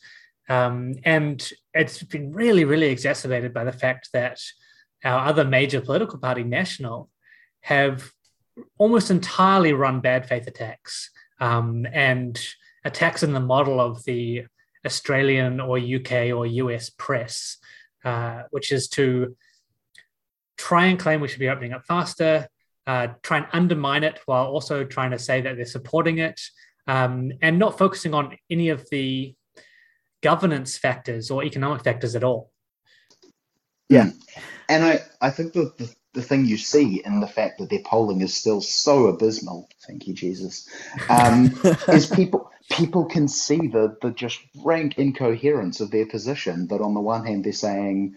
[0.49, 4.41] Um, and it's been really, really exacerbated by the fact that
[5.05, 7.11] our other major political party, National,
[7.63, 8.11] have
[8.79, 11.11] almost entirely run bad faith attacks.
[11.41, 12.41] Um, and
[12.85, 14.47] attacks in the model of the
[14.87, 17.59] Australian or UK or US press,
[18.05, 19.37] uh, which is to
[20.57, 22.49] try and claim we should be opening up faster,
[22.87, 26.41] uh, try and undermine it while also trying to say that they're supporting it,
[26.87, 29.35] um, and not focusing on any of the
[30.23, 32.51] governance factors or economic factors at all.
[33.89, 34.11] Yeah.
[34.69, 37.83] And I, I think that the, the thing you see in the fact that their
[37.85, 40.69] polling is still so abysmal, thank you, Jesus,
[41.09, 41.57] um,
[41.89, 46.67] is people people can see the the just rank incoherence of their position.
[46.69, 48.17] That on the one hand they're saying,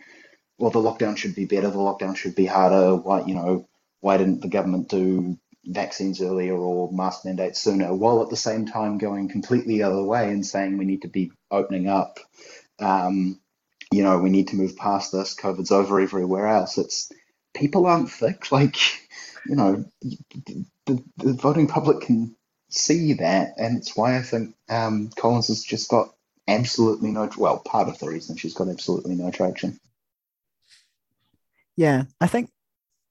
[0.58, 2.96] well, the lockdown should be better, the lockdown should be harder.
[2.96, 3.69] Why you know
[4.02, 7.94] why didn't the government do vaccines earlier or mask mandates sooner?
[7.94, 11.10] While at the same time going completely the other way and saying we need to
[11.10, 12.20] be opening up.
[12.80, 13.40] Um,
[13.92, 15.36] you know, we need to move past this.
[15.36, 16.78] COVID's over everywhere else.
[16.78, 17.12] It's
[17.54, 18.48] people aren't thick.
[18.52, 18.78] Like,
[19.46, 22.36] you know, the, the voting public can
[22.70, 26.14] see that, and it's why I think um, Collins has just got
[26.48, 27.30] absolutely no.
[27.38, 29.80] Well, part of the reason she's got absolutely no traction.
[31.76, 32.50] Yeah, I think,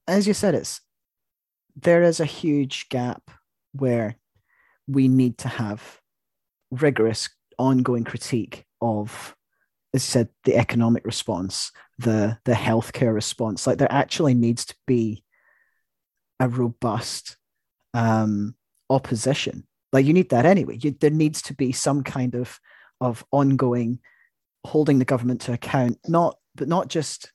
[0.08, 0.80] as you said, it's
[1.76, 3.30] there is a huge gap
[3.72, 4.16] where
[4.88, 6.00] we need to have
[6.70, 9.36] rigorous, ongoing critique of,
[9.94, 13.66] as you said, the economic response, the the healthcare response.
[13.66, 15.24] Like there actually needs to be
[16.40, 17.36] a robust
[17.94, 18.54] um,
[18.90, 19.66] opposition.
[19.92, 20.78] Like you need that anyway.
[20.80, 22.58] You, there needs to be some kind of
[23.00, 24.00] of ongoing
[24.64, 27.30] holding the government to account, not but not just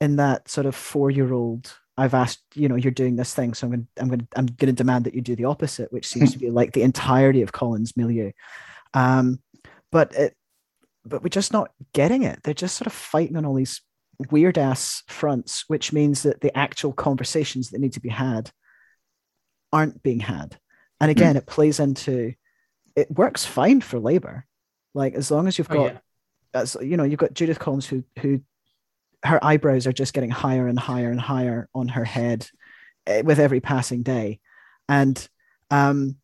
[0.00, 1.76] in that sort of four year old.
[1.96, 4.66] I've asked, you know, you're doing this thing, so I'm going, I'm going, I'm going
[4.68, 7.52] to demand that you do the opposite, which seems to be like the entirety of
[7.52, 8.32] Collins' milieu.
[8.94, 9.40] Um,
[9.92, 10.34] but it,
[11.04, 12.40] but we're just not getting it.
[12.42, 13.80] They're just sort of fighting on all these
[14.30, 18.50] weird ass fronts, which means that the actual conversations that need to be had
[19.72, 20.58] aren't being had.
[21.00, 21.18] And hmm.
[21.18, 22.34] again, it plays into
[22.96, 24.46] it works fine for Labour.
[24.94, 25.98] Like as long as you've oh, got, oh, yeah.
[26.60, 28.40] as you know, you've got Judith Collins who who
[29.24, 32.48] her eyebrows are just getting higher and higher and higher on her head
[33.06, 34.40] eh, with every passing day,
[34.88, 35.28] and
[35.70, 36.16] um,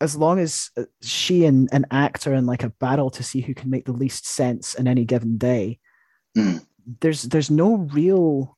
[0.00, 3.54] as long as uh, she and an actor in like a battle to see who
[3.54, 5.78] can make the least sense in any given day,
[6.36, 6.64] mm
[7.00, 8.56] there's there's no real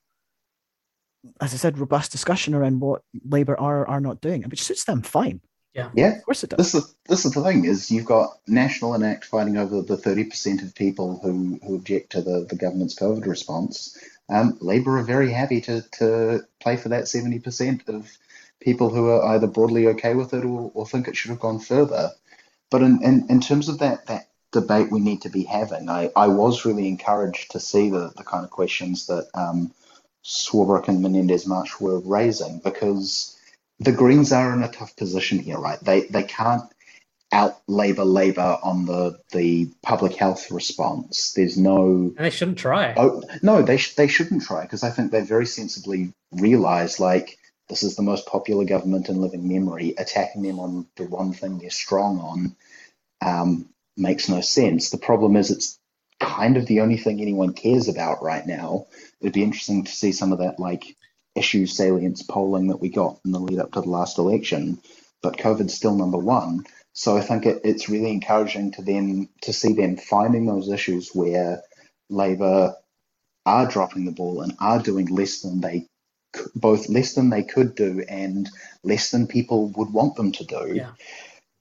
[1.41, 5.03] as I said, robust discussion around what Labour are are not doing, which suits them
[5.03, 5.41] fine.
[5.75, 6.59] Yeah, yeah, of course it does.
[6.59, 9.97] This is this is the thing: is you've got National and ACT fighting over the
[9.97, 13.97] thirty percent of people who who object to the the government's COVID response.
[14.29, 18.11] Um, Labour are very happy to to play for that seventy percent of
[18.61, 21.59] people who are either broadly okay with it or, or think it should have gone
[21.59, 22.11] further.
[22.71, 25.89] But in, in, in terms of that that debate we need to be having.
[25.89, 29.73] I, I was really encouraged to see the, the kind of questions that um,
[30.25, 33.32] Swarbrick and Menendez March were raising because
[33.83, 35.79] the Greens are in a tough position here, right?
[35.81, 36.63] They they can't
[37.33, 41.33] out Labor Labor on the the public health response.
[41.33, 42.95] There's no and they shouldn't try.
[42.97, 47.39] Oh no, they sh- they shouldn't try because I think they very sensibly realise like
[47.69, 49.95] this is the most popular government in living memory.
[49.97, 52.57] Attacking them on the one thing they're strong on
[53.25, 54.91] um, makes no sense.
[54.91, 55.79] The problem is it's
[56.21, 58.87] kind of the only thing anyone cares about right now.
[59.21, 60.97] It'd be interesting to see some of that like
[61.35, 64.79] issue salience polling that we got in the lead up to the last election,
[65.23, 66.65] but COVID's still number one.
[66.93, 71.11] So I think it, it's really encouraging to them to see them finding those issues
[71.15, 71.63] where
[72.11, 72.77] Labor
[73.47, 75.87] are dropping the ball and are doing less than they
[76.55, 78.49] both less than they could do and
[78.83, 80.73] less than people would want them to do.
[80.75, 80.93] Yeah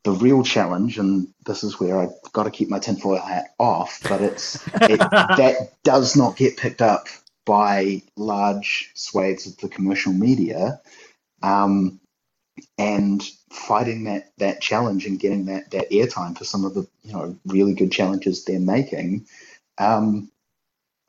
[0.04, 4.00] the real challenge, and this is where I've got to keep my tinfoil hat off,
[4.08, 7.08] but it's it, that does not get picked up
[7.46, 10.80] by large swathes of the commercial media,
[11.42, 12.00] um,
[12.78, 17.14] and fighting that that challenge and getting that that airtime for some of the you
[17.14, 19.26] know really good challenges they're making
[19.78, 20.32] um,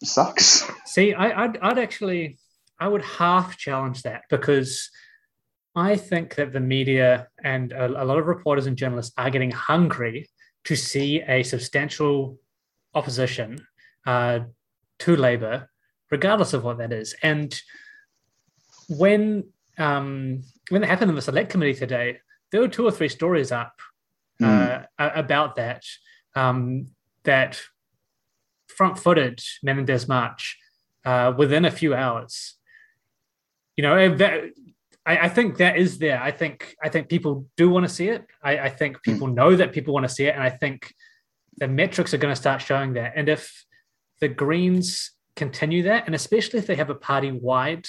[0.03, 0.69] sucks.
[0.87, 2.39] See, I, I'd, I'd actually
[2.81, 4.91] I would half challenge that because
[5.75, 9.51] I think that the media and a, a lot of reporters and journalists are getting
[9.51, 10.29] hungry
[10.65, 12.39] to see a substantial
[12.95, 13.59] opposition
[14.07, 14.41] uh,
[15.01, 15.71] to Labor,
[16.13, 17.17] regardless of what that is.
[17.23, 17.59] And
[18.89, 19.45] when
[19.79, 22.19] um, when it happened in the select committee today,
[22.53, 23.73] there were two or three stories up
[24.41, 24.87] uh, mm.
[24.99, 25.83] about that
[26.37, 26.89] um,
[27.25, 27.61] that
[28.69, 30.59] front-footed Menendez March
[31.05, 32.55] uh, within a few hours.
[33.77, 34.45] You know, that,
[35.07, 36.23] I, I, think that is there.
[36.23, 38.27] I think I think people do want to see it.
[38.43, 39.13] I, I think hmm.
[39.13, 39.35] people mm.
[39.35, 40.93] know that people want to see it, and I think
[41.57, 43.15] the metrics are going to start showing that.
[43.17, 43.65] And if
[44.21, 47.87] the Greens continue that, and especially if they have a party-wide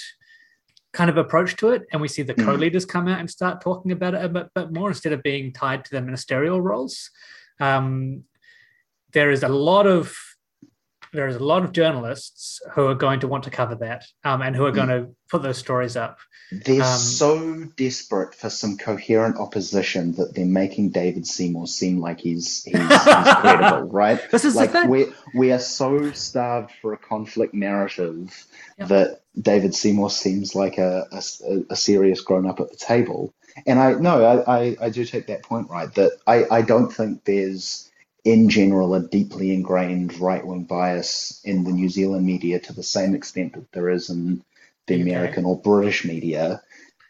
[0.92, 2.44] kind of approach to it, and we see the mm.
[2.44, 5.52] co-leaders come out and start talking about it a bit, bit more instead of being
[5.52, 7.10] tied to the ministerial roles,
[7.60, 8.22] um,
[9.12, 10.16] there is a lot of
[11.14, 14.54] there's a lot of journalists who are going to want to cover that um, and
[14.54, 16.18] who are going to put those stories up.
[16.50, 22.20] They're um, so desperate for some coherent opposition that they're making David Seymour seem like
[22.20, 24.20] he's he's, he's credible, right?
[24.30, 24.90] This is like the thing.
[24.90, 28.46] we we are so starved for a conflict narrative
[28.78, 31.22] that David Seymour seems like a, a,
[31.70, 33.32] a serious grown up at the table.
[33.66, 36.92] And I no, I, I, I do take that point right that I, I don't
[36.92, 37.90] think there's
[38.24, 42.82] in general, a deeply ingrained right wing bias in the New Zealand media to the
[42.82, 44.42] same extent that there is in
[44.86, 45.00] the.
[45.00, 46.62] American or British media,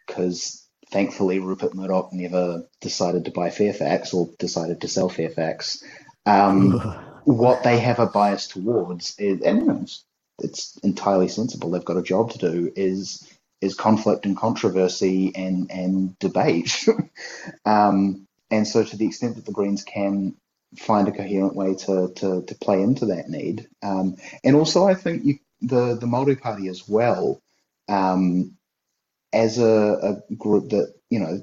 [0.07, 5.83] because thankfully Rupert Murdoch never decided to buy Fairfax or decided to sell Fairfax.
[6.27, 6.79] Um,
[7.25, 10.05] what they have a bias towards is, and it's,
[10.39, 11.71] it's entirely sensible.
[11.71, 12.73] They've got a job to do.
[12.75, 13.29] Is
[13.61, 16.87] is conflict and controversy and and debate.
[17.65, 20.35] um, and so, to the extent that the Greens can
[20.79, 23.69] find a coherent way to to, to play into that need.
[23.83, 27.41] Um, and also, I think you, the the Maori Party as well,
[27.89, 28.57] um,
[29.33, 31.43] as a, a, group that you know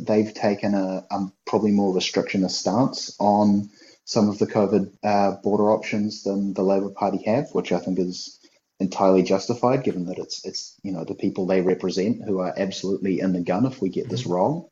[0.00, 3.70] they've taken a, a, probably more restrictionist stance on
[4.04, 7.98] some of the COVID uh, border options than the Labor Party have, which I think
[7.98, 8.38] is
[8.80, 13.20] entirely justified, given that it's it's you know the people they represent who are absolutely
[13.20, 14.32] in the gun if we get this mm-hmm.
[14.32, 14.68] wrong.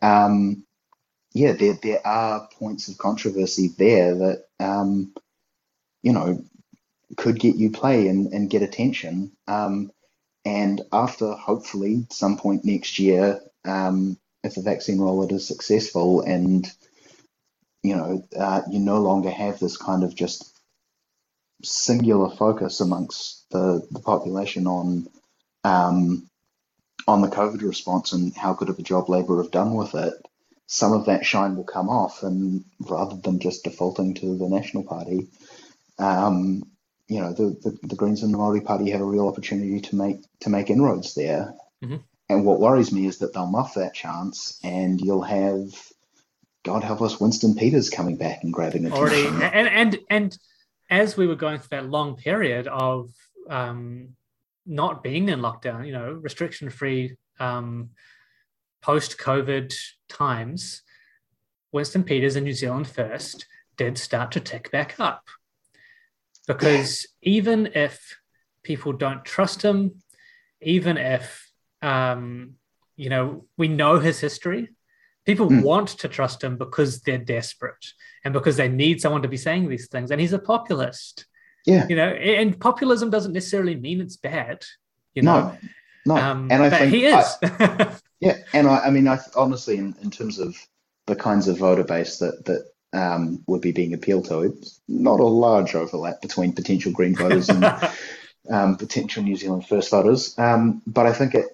[0.00, 0.64] Um,
[1.32, 5.14] yeah, there there are points of controversy there that um,
[6.02, 6.44] you know
[7.16, 9.32] could get you play and, and get attention.
[9.46, 9.90] Um,
[10.44, 16.70] and after hopefully some point next year, um, if the vaccine rollout is successful and
[17.82, 20.48] you know uh, you no longer have this kind of just
[21.64, 25.06] singular focus amongst the, the population on
[25.64, 26.28] um,
[27.06, 30.14] on the COVID response and how good of a job Labor have done with it,
[30.72, 34.82] some of that shine will come off, and rather than just defaulting to the National
[34.82, 35.28] Party,
[35.98, 36.62] um,
[37.08, 39.96] you know, the, the, the, Greens and the Maori Party have a real opportunity to
[39.96, 41.54] make to make inroads there.
[41.84, 41.96] Mm-hmm.
[42.30, 45.74] And what worries me is that they'll muff that chance, and you'll have,
[46.62, 48.92] God help us, Winston Peters coming back and grabbing it.
[48.92, 50.38] Already, and and and
[50.88, 53.10] as we were going through that long period of
[53.50, 54.16] um,
[54.64, 57.18] not being in lockdown, you know, restriction free.
[57.38, 57.90] Um,
[58.82, 59.74] post COVID
[60.08, 60.82] times,
[61.72, 65.28] Winston Peters in New Zealand First did start to tick back up.
[66.46, 68.18] Because even if
[68.62, 70.02] people don't trust him,
[70.60, 72.54] even if, um,
[72.96, 74.68] you know, we know his history,
[75.24, 75.62] People mm.
[75.62, 77.92] want to trust him because they're desperate
[78.24, 80.10] and because they need someone to be saying these things.
[80.10, 81.26] And he's a populist.
[81.64, 81.86] Yeah.
[81.88, 84.64] You know, and populism doesn't necessarily mean it's bad.
[85.14, 85.56] You know?
[86.04, 86.16] No.
[86.16, 86.16] No.
[86.16, 87.36] Um, and I think he is.
[87.42, 88.38] I, yeah.
[88.52, 90.56] And I, I mean, I honestly, in, in terms of
[91.06, 95.18] the kinds of voter base that, that um, would be being appealed to, it's not
[95.18, 97.64] a large overlap between potential Green voters and
[98.50, 100.38] um, potential New Zealand First voters.
[100.38, 101.46] Um, but I think it,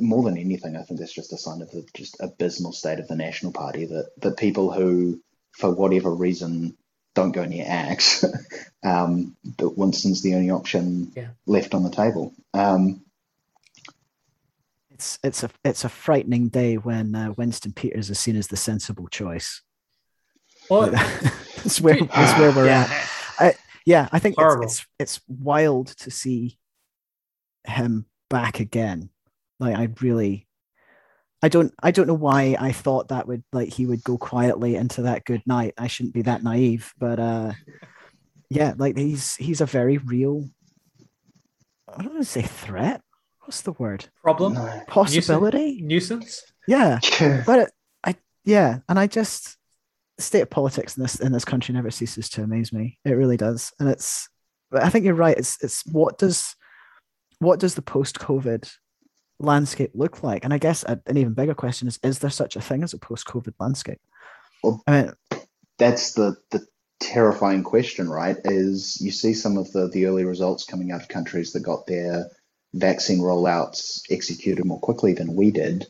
[0.00, 3.06] more than anything, I think that's just a sign of the just abysmal state of
[3.06, 5.20] the National Party that the people who,
[5.52, 6.76] for whatever reason,
[7.14, 8.24] don't go near Axe,
[8.84, 11.28] um, that Winston's the only option yeah.
[11.46, 12.34] left on the table.
[12.54, 13.02] Um,
[14.98, 18.56] it's it's a it's a frightening day when uh, Winston Peters is seen as the
[18.56, 19.62] sensible choice.
[20.68, 22.88] Well, that's where that's where we're yeah.
[22.90, 23.10] at.
[23.38, 23.54] I,
[23.86, 26.58] yeah, I think it's, it's, it's wild to see
[27.64, 29.10] him back again.
[29.60, 30.48] Like I really
[31.42, 34.74] I don't I don't know why I thought that would like he would go quietly
[34.74, 35.74] into that good night.
[35.78, 37.52] I shouldn't be that naive, but uh
[38.50, 40.48] yeah, like he's he's a very real
[41.88, 43.00] I don't want to say threat.
[43.48, 44.04] What's the word?
[44.22, 44.58] Problem?
[44.88, 45.80] Possibility?
[45.80, 46.52] Nuisance?
[46.66, 46.98] Yeah.
[47.46, 47.70] but it,
[48.04, 49.56] I yeah, and I just
[50.18, 52.98] the state of politics in this in this country never ceases to amaze me.
[53.06, 53.72] It really does.
[53.80, 54.28] And it's
[54.70, 55.38] I think you're right.
[55.38, 56.56] It's it's what does
[57.38, 58.70] what does the post-COVID
[59.40, 60.44] landscape look like?
[60.44, 62.98] And I guess an even bigger question is: Is there such a thing as a
[62.98, 64.00] post-COVID landscape?
[64.62, 65.12] Well, I mean,
[65.78, 66.66] that's the the
[67.00, 68.36] terrifying question, right?
[68.44, 71.86] Is you see some of the the early results coming out of countries that got
[71.86, 72.26] their
[72.74, 75.86] vaccine rollouts executed more quickly than we did,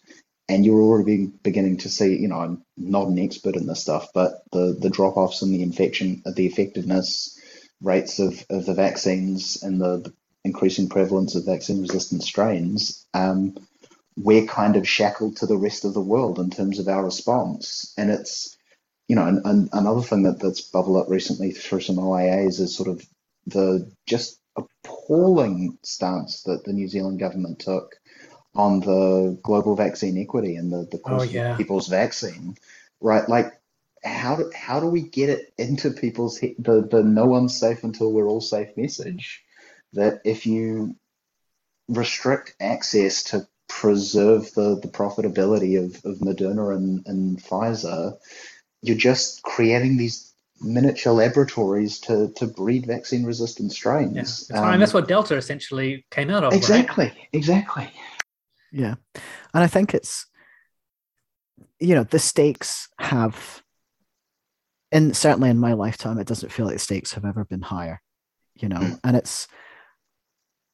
[0.49, 2.17] and you're already beginning to see.
[2.17, 5.53] You know, I'm not an expert in this stuff, but the the drop offs in
[5.53, 7.39] the infection, the effectiveness
[7.81, 10.13] rates of, of the vaccines and the, the
[10.45, 13.57] increasing prevalence of vaccine resistant strains, um,
[14.17, 17.93] we're kind of shackled to the rest of the world in terms of our response.
[17.97, 18.57] And it's,
[19.07, 22.77] you know, and, and another thing that, that's bubbled up recently through some OIAs is
[22.77, 23.07] sort of
[23.47, 24.39] the just
[25.09, 27.97] appalling stance that the New Zealand government took
[28.55, 31.53] on the global vaccine equity and the, the cost oh, yeah.
[31.53, 32.57] of people's vaccine,
[33.01, 33.29] right?
[33.29, 33.53] Like,
[34.05, 37.85] how do, how do we get it into people's he- the, the no one's safe
[37.85, 39.45] until we're all safe message?
[39.93, 40.97] that if you
[41.89, 48.17] restrict access to preserve the, the profitability of, of Moderna and, and Pfizer,
[48.83, 54.49] you're just creating these miniature laboratories to, to breed vaccine resistant strains.
[54.51, 56.53] Yeah, um, and that's what Delta essentially came out of.
[56.53, 57.29] Exactly, right?
[57.33, 57.91] exactly.
[58.73, 58.95] Yeah.
[59.55, 60.27] And I think it's,
[61.81, 63.63] you know, the stakes have,
[64.93, 68.01] and certainly in my lifetime, it doesn't feel like the stakes have ever been higher,
[68.55, 68.99] you know, mm.
[69.05, 69.49] and it's,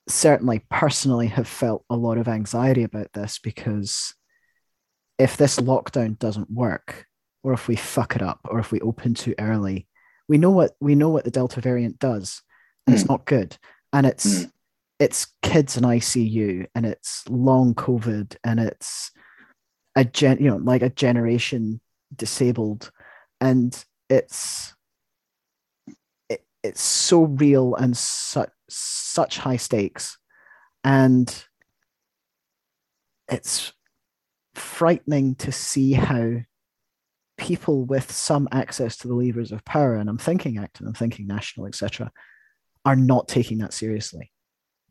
[0.07, 4.15] certainly personally have felt a lot of anxiety about this because
[5.19, 7.07] if this lockdown doesn't work
[7.45, 9.87] or if we fuck it up or if we open too early
[10.29, 12.43] we know what we know what the delta variant does
[12.87, 12.99] and mm.
[12.99, 13.57] it's not good
[13.93, 14.51] and it's mm.
[14.99, 19.13] it's kids in icu and it's long covid and it's
[19.95, 21.81] a gen you know like a generation
[22.17, 22.91] disabled
[23.41, 24.75] and it's
[26.29, 30.19] it, it's so real and such such high stakes
[30.83, 31.45] and
[33.29, 33.73] it's
[34.55, 36.37] frightening to see how
[37.37, 41.27] people with some access to the levers of power and i'm thinking active i'm thinking
[41.27, 42.11] national etc
[42.85, 44.31] are not taking that seriously.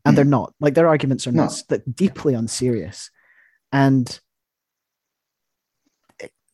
[0.04, 0.16] And mm.
[0.16, 0.52] they're not.
[0.60, 1.44] Like their arguments are no.
[1.44, 3.10] not that deeply unserious.
[3.72, 4.18] And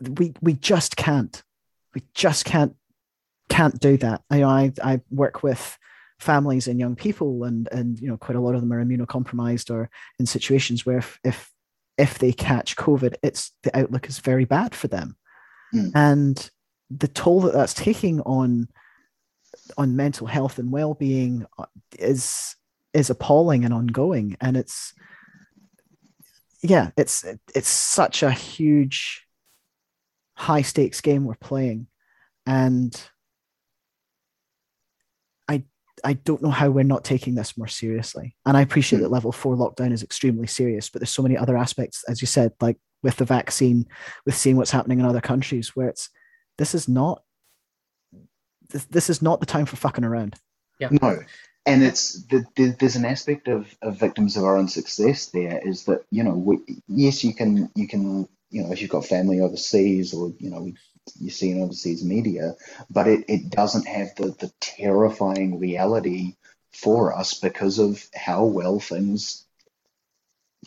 [0.00, 1.42] we we just can't
[1.94, 2.74] we just can't
[3.48, 4.22] can't do that.
[4.30, 5.76] I, I i work with
[6.18, 9.70] families and young people and and you know quite a lot of them are immunocompromised
[9.70, 11.50] or in situations where if if,
[11.96, 15.16] if they catch covid it's the outlook is very bad for them
[15.74, 15.90] mm.
[15.94, 16.50] and
[16.90, 18.68] the toll that that's taking on
[19.78, 21.46] on mental health and well-being
[21.98, 22.56] is
[22.92, 24.92] is appalling and ongoing and it's
[26.62, 29.26] yeah it's it's such a huge
[30.34, 31.86] high stakes game we're playing
[32.46, 33.08] and
[35.48, 35.62] I
[36.02, 38.36] i don't know how we're not taking this more seriously.
[38.46, 39.02] And I appreciate mm.
[39.02, 42.26] that level four lockdown is extremely serious, but there's so many other aspects, as you
[42.26, 43.86] said, like with the vaccine,
[44.26, 46.10] with seeing what's happening in other countries, where it's
[46.58, 47.22] this is not
[48.70, 50.36] this, this is not the time for fucking around.
[50.78, 50.88] Yeah.
[51.02, 51.18] No.
[51.66, 55.60] And it's the, the, there's an aspect of, of victims of our own success there
[55.62, 59.04] is that you know we, yes you can you can you know if you've got
[59.04, 60.72] family overseas or you know
[61.18, 62.54] you see in overseas media,
[62.90, 66.36] but it, it doesn't have the, the terrifying reality
[66.72, 69.44] for us because of how well things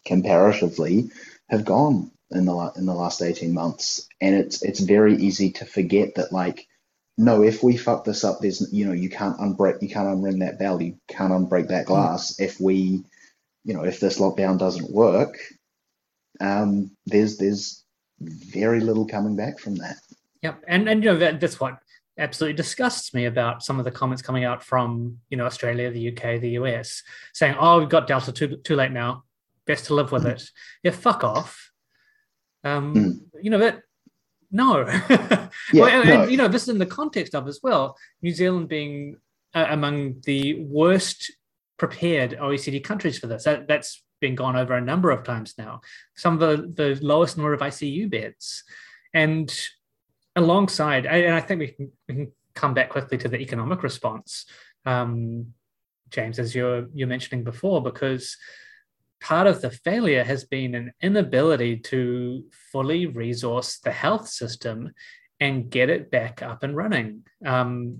[0.05, 1.09] comparatively
[1.49, 5.65] have gone in the in the last 18 months and it's it's very easy to
[5.65, 6.67] forget that like
[7.17, 10.39] no if we fuck this up there's you know you can't unbreak you can't unring
[10.39, 13.03] that bell you can't unbreak that glass if we
[13.63, 15.37] you know if this lockdown doesn't work
[16.39, 17.83] um there's there's
[18.19, 19.97] very little coming back from that
[20.43, 21.79] Yep, and and you know that, that's what
[22.19, 26.09] absolutely disgusts me about some of the comments coming out from you know Australia, the
[26.09, 27.01] UK, the US,
[27.33, 29.23] saying, "Oh, we've got Delta too too late now.
[29.65, 30.43] Best to live with it."
[30.83, 31.71] Yeah, fuck off.
[32.63, 33.19] Um, Mm.
[33.41, 33.81] You know that.
[34.51, 34.85] No.
[35.71, 36.21] Yeah, well, and, no.
[36.23, 39.17] and, you know this is in the context of as well New Zealand being
[39.53, 41.31] uh, among the worst
[41.77, 43.43] prepared OECD countries for this.
[43.43, 45.81] That, that's been gone over a number of times now.
[46.15, 48.63] Some of the, the lowest number of ICU beds,
[49.13, 49.53] and
[50.35, 54.45] alongside, and I think we can, we can come back quickly to the economic response,
[54.85, 55.53] um,
[56.09, 58.37] James, as you're you're mentioning before, because
[59.23, 62.43] part of the failure has been an inability to
[62.73, 64.91] fully resource the health system
[65.39, 67.99] and get it back up and running um,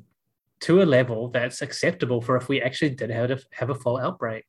[0.59, 3.97] to a level that's acceptable for if we actually did have a, have a full
[3.97, 4.43] outbreak.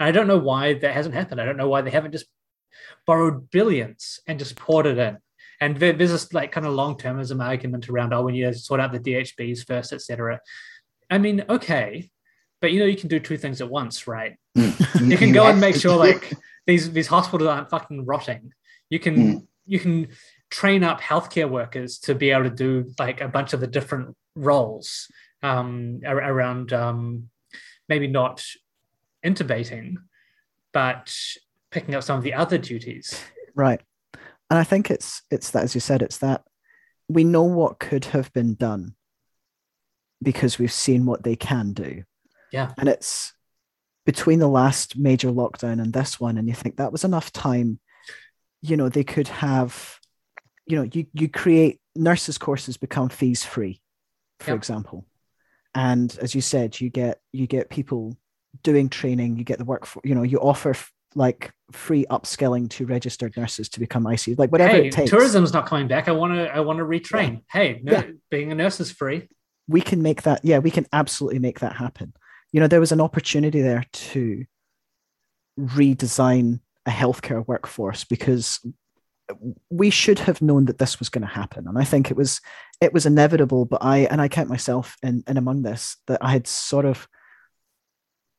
[0.00, 1.40] And I don't know why that hasn't happened.
[1.40, 2.26] I don't know why they haven't just
[3.06, 5.18] borrowed billions and just poured it in.
[5.60, 8.80] And there- there's this like kind of long-termism argument around, oh, we need to sort
[8.80, 10.40] out the DHBs first, etc.
[11.08, 12.10] I mean, okay,
[12.64, 14.38] but you know, you can do two things at once, right?
[15.10, 16.32] You can go and make sure like
[16.66, 18.54] these these hospitals aren't fucking rotting.
[18.88, 19.46] You can Mm.
[19.66, 20.08] you can
[20.48, 24.16] train up healthcare workers to be able to do like a bunch of the different
[24.34, 25.08] roles
[25.42, 27.28] um, ar- around um,
[27.90, 28.42] maybe not
[29.22, 29.96] intubating,
[30.72, 31.14] but
[31.70, 33.22] picking up some of the other duties.
[33.54, 33.82] Right.
[34.48, 36.40] And I think it's it's that as you said, it's that
[37.08, 38.94] we know what could have been done
[40.22, 42.04] because we've seen what they can do.
[42.54, 42.72] Yeah.
[42.78, 43.32] And it's
[44.06, 47.80] between the last major lockdown and this one, and you think that was enough time,
[48.62, 49.98] you know, they could have,
[50.66, 53.80] you know, you you create nurses courses become fees free,
[54.38, 54.56] for Yep.
[54.58, 55.06] example.
[55.74, 58.16] And as you said, you get you get people
[58.62, 62.70] doing training, you get the work for, you know, you offer f- like free upskilling
[62.70, 65.10] to registered nurses to become ICU, like whatever hey, it takes.
[65.10, 66.08] tourism's not coming back.
[66.08, 67.42] I want to I want to retrain.
[67.50, 68.04] Hey, no, Yeah.
[68.30, 69.28] being a nurse is free.
[69.66, 72.12] we can make that yeah we can absolutely make that happen
[72.54, 74.44] you know there was an opportunity there to
[75.58, 78.64] redesign a healthcare workforce because
[79.70, 81.66] we should have known that this was going to happen.
[81.66, 82.40] And i think it was
[82.80, 86.30] it was inevitable but i and i count myself in, in among this that i
[86.30, 87.08] had sort of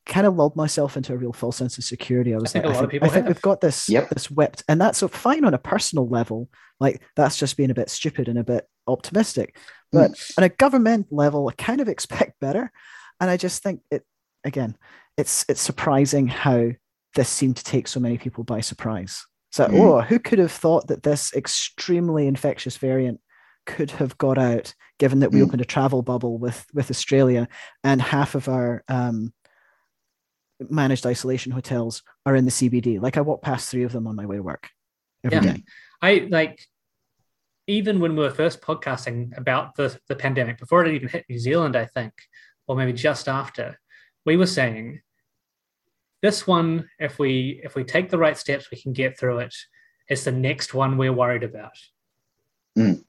[0.05, 2.33] kind of lulled myself into a real false sense of security.
[2.33, 3.89] I was think like a i lot of think, people I think we've got this
[3.89, 4.09] Yep.
[4.09, 4.63] this whipped.
[4.69, 6.47] And that's so fine on a personal level
[6.79, 9.57] like that's just being a bit stupid and a bit optimistic.
[9.91, 10.37] But mm.
[10.37, 12.71] on a government level, I kind of expect better.
[13.19, 14.03] And I just think it
[14.43, 14.77] again,
[15.17, 16.71] it's it's surprising how
[17.15, 19.25] this seemed to take so many people by surprise.
[19.51, 19.73] So, Mm.
[19.79, 23.21] oh, who could have thought that this extremely infectious variant
[23.65, 25.43] could have got out, given that we Mm.
[25.43, 27.47] opened a travel bubble with with Australia
[27.83, 29.33] and half of our um,
[30.69, 32.99] managed isolation hotels are in the CBD.
[33.01, 34.69] Like I walk past three of them on my way to work
[35.23, 35.53] every Yeah.
[35.53, 35.63] day.
[36.01, 36.65] I like
[37.67, 41.39] even when we were first podcasting about the, the pandemic, before it even hit New
[41.39, 42.13] Zealand, I think,
[42.67, 43.79] or maybe just after,
[44.25, 45.01] we were saying
[46.21, 49.55] this one, if we if we take the right steps, we can get through it.
[50.07, 51.77] It's the next one we're worried about.
[52.77, 53.03] Mm.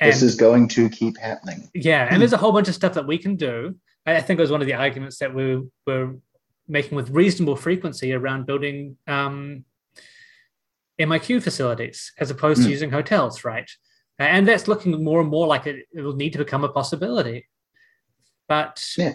[0.00, 1.68] And this is going to keep happening.
[1.74, 3.74] yeah, and there's a whole bunch of stuff that we can do.
[4.06, 6.14] I think it was one of the arguments that we were
[6.68, 9.64] making with reasonable frequency around building um,
[10.98, 12.70] MIQ facilities as opposed to Mm.
[12.70, 13.70] using hotels, right?
[14.18, 17.46] And that's looking more and more like it, it will need to become a possibility.
[18.52, 19.14] But Yeah.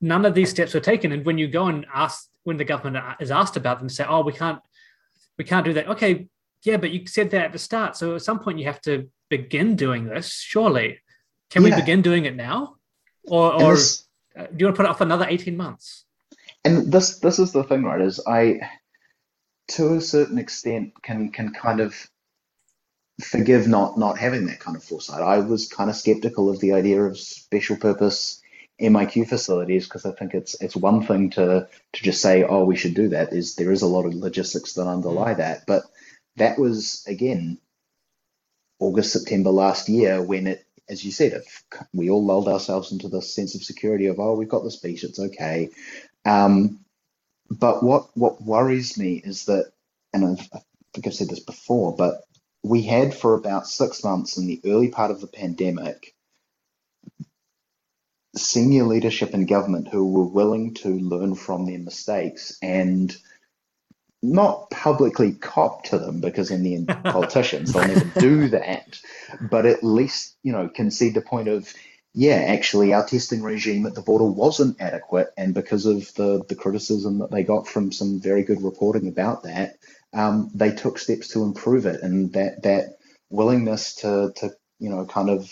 [0.00, 1.12] none of these steps were taken.
[1.12, 4.22] And when you go and ask, when the government is asked about them, say, "Oh,
[4.28, 4.60] we can't,
[5.38, 6.12] we can't do that." Okay,
[6.62, 7.90] yeah, but you said that at the start.
[7.96, 8.94] So at some point, you have to
[9.28, 10.26] begin doing this.
[10.52, 10.88] Surely,
[11.50, 12.76] can we begin doing it now,
[13.24, 16.06] or, or this, uh, do you want to put it off another eighteen months?
[16.64, 18.00] and this this is the thing, right?
[18.00, 18.60] Is I,
[19.74, 21.92] to a certain extent, can can kind of
[23.20, 25.22] forgive not not having that kind of foresight.
[25.22, 28.41] I was kind of skeptical of the idea of special purpose
[28.82, 32.76] MIQ facilities because I think it's it's one thing to to just say, oh, we
[32.76, 33.32] should do that.
[33.32, 35.84] Is there is a lot of logistics that underlie that, but
[36.36, 37.58] that was again
[38.80, 41.44] August September last year when it, as you said, it,
[41.94, 45.04] we all lulled ourselves into this sense of security of oh, we've got this beach,
[45.04, 45.70] it's okay.
[46.24, 46.80] Um,
[47.50, 49.72] but what what worries me is that,
[50.12, 50.60] and I've, I
[50.94, 52.22] think I've said this before, but
[52.64, 56.14] we had for about six months in the early part of the pandemic
[58.36, 63.14] senior leadership in government who were willing to learn from their mistakes and
[64.22, 68.98] not publicly cop to them because in the end politicians they'll never do that.
[69.40, 71.72] But at least you know concede the point of
[72.14, 75.32] yeah actually our testing regime at the border wasn't adequate.
[75.36, 79.42] And because of the the criticism that they got from some very good reporting about
[79.42, 79.76] that
[80.12, 82.02] um, they took steps to improve it.
[82.02, 82.98] And that that
[83.30, 85.50] willingness to to you know kind of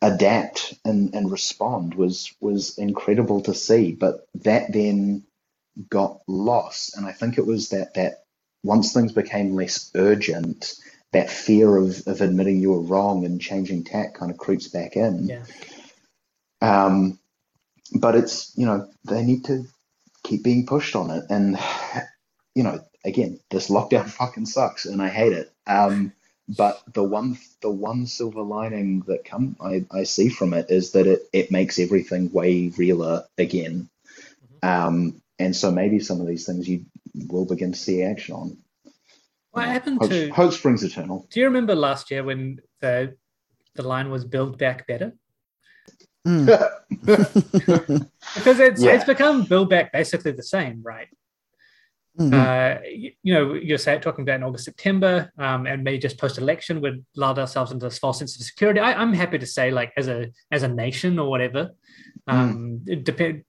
[0.00, 5.24] adapt and, and respond was was incredible to see but that then
[5.88, 6.96] got lost.
[6.96, 8.24] And I think it was that that
[8.64, 10.74] once things became less urgent,
[11.12, 14.96] that fear of, of admitting you were wrong and changing tack kind of creeps back
[14.96, 15.28] in.
[15.28, 15.44] Yeah.
[16.60, 17.18] Um,
[17.94, 19.64] but it's you know they need to
[20.24, 21.58] keep being pushed on it, and
[22.54, 25.52] you know again this lockdown fucking sucks, and I hate it.
[25.66, 26.12] Um,
[26.48, 30.92] but the one the one silver lining that come I, I see from it is
[30.92, 33.88] that it it makes everything way realer again.
[34.62, 34.68] Mm-hmm.
[34.68, 36.86] Um, and so maybe some of these things you
[37.28, 38.56] will begin to see action on.
[39.50, 41.26] What happened hope, to hope springs eternal?
[41.30, 43.16] Do you remember last year when the
[43.74, 45.12] the line was build back better?
[46.26, 46.46] Mm.
[48.34, 48.92] because it's Yeah.
[48.92, 51.08] it's become build back basically the same, right?
[52.18, 52.32] Mhm.
[52.32, 56.18] Uh, you, you know, you're saying, talking about in August, September, um, and maybe just
[56.18, 58.80] post election, we'd lulled ourselves into this false sense of security.
[58.80, 61.70] I, I'm happy to say, like as a as a nation or whatever,
[62.26, 63.44] um, it depend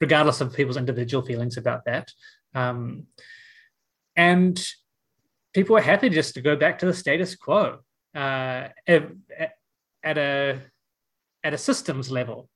[0.00, 2.12] regardless of people's individual feelings about that.
[2.54, 3.06] Um,
[4.14, 4.64] and
[5.52, 7.78] people were happy just to go back to the status quo
[8.14, 9.10] uh, at,
[10.04, 10.60] at a
[11.42, 12.48] at a systems level.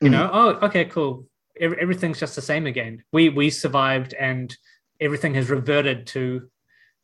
[0.00, 1.26] You know, oh, okay, cool.
[1.60, 3.02] Everything's just the same again.
[3.12, 4.56] We we survived, and
[5.00, 6.48] everything has reverted to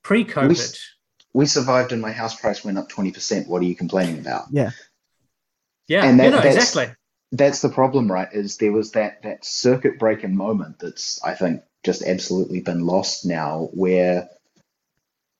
[0.03, 0.79] pre-COVID.
[1.35, 3.49] We we survived and my house price went up 20%.
[3.49, 4.45] What are you complaining about?
[4.51, 4.71] yeah,
[5.89, 6.95] yeah, and that- you know, that's- exactly.
[7.33, 8.29] That's the problem, right?
[8.33, 13.27] Is there was that that circuit breaking moment that's I think just absolutely been lost
[13.27, 14.29] now where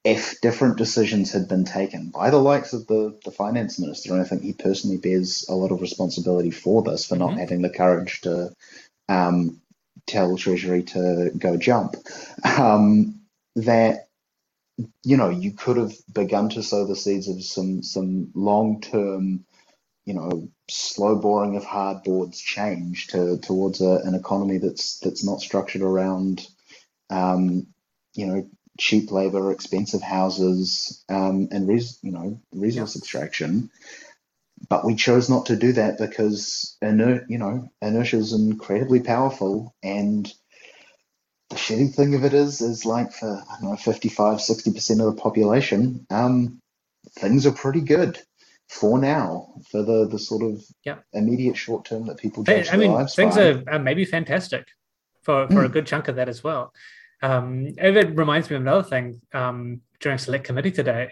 [0.03, 4.21] if different decisions had been taken by the likes of the, the finance minister, and
[4.21, 7.39] I think he personally bears a lot of responsibility for this, for not Mhm.
[7.39, 8.53] having the courage to
[9.09, 9.61] um,
[10.07, 11.97] tell Treasury to go jump,
[12.59, 13.21] um,
[13.57, 14.09] that
[15.03, 19.45] you know you could have begun to sow the seeds of some some long term,
[20.05, 25.25] you know, slow boring of hard boards change to towards a, an economy that's that's
[25.25, 26.47] not structured around,
[27.11, 27.67] um,
[28.15, 28.49] you know,
[28.79, 33.71] cheap labor, expensive houses, um, and res, you know resource extraction.
[34.69, 39.75] But we chose not to do that because iner- you know inertia is incredibly powerful,
[39.83, 40.33] and
[41.51, 45.01] the shitty thing of it is, is like for I don't know 55, 60 percent
[45.01, 46.61] of the population, um,
[47.19, 48.19] things are pretty good
[48.69, 50.99] for now for the the sort of Yeah.
[51.13, 53.49] immediate short term that people judge I mean, things by.
[53.51, 54.67] are, are maybe fantastic
[55.23, 55.73] for, for a Mm.
[55.73, 56.73] good chunk of that as well.
[57.23, 61.11] Um, it reminds me of another thing um, during select committee today,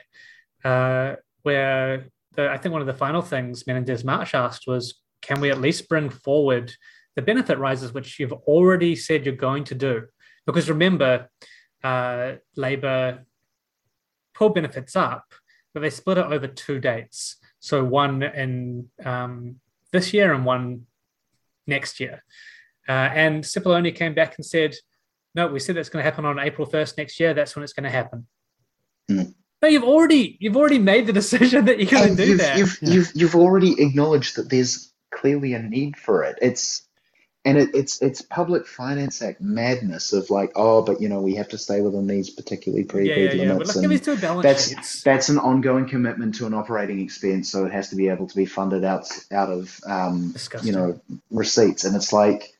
[0.65, 5.41] uh, where the, I think one of the final things Menendez March asked was, can
[5.41, 6.73] we at least bring forward
[7.15, 10.07] the benefit rises, which you've already said you're going to do?
[10.47, 11.29] Because remember,
[11.85, 13.25] uh, Labor
[14.35, 15.35] pulled benefits up,
[15.75, 17.37] but they split it over two dates.
[17.61, 19.57] So one in um,
[19.93, 20.87] this year and one
[21.67, 22.25] next year.
[22.89, 24.75] Uh, and Sepuloni came back and said,
[25.35, 27.33] no, we said that's going to happen on April 1st next year.
[27.33, 28.27] That's when it's going to happen.
[29.11, 29.35] Mm.
[29.63, 32.59] No, you've already you've already made the decision that you're going to do you've, that.
[32.59, 32.91] You've, Yeah.
[32.91, 36.39] you've you've already acknowledged that there's clearly a need for it.
[36.43, 36.83] It's
[37.45, 41.37] and it, it's it's public finance act madness of like, oh, but you know we
[41.37, 43.49] have to stay within these particularly yeah, yeah, pre-agreed yeah.
[43.49, 45.03] But limits, let's give and these two balance that's sheets.
[45.03, 48.37] that's an ongoing commitment to an operating expense, so it has to be able to
[48.37, 51.01] be funded out out of um, you know
[51.31, 52.53] receipts, and it's like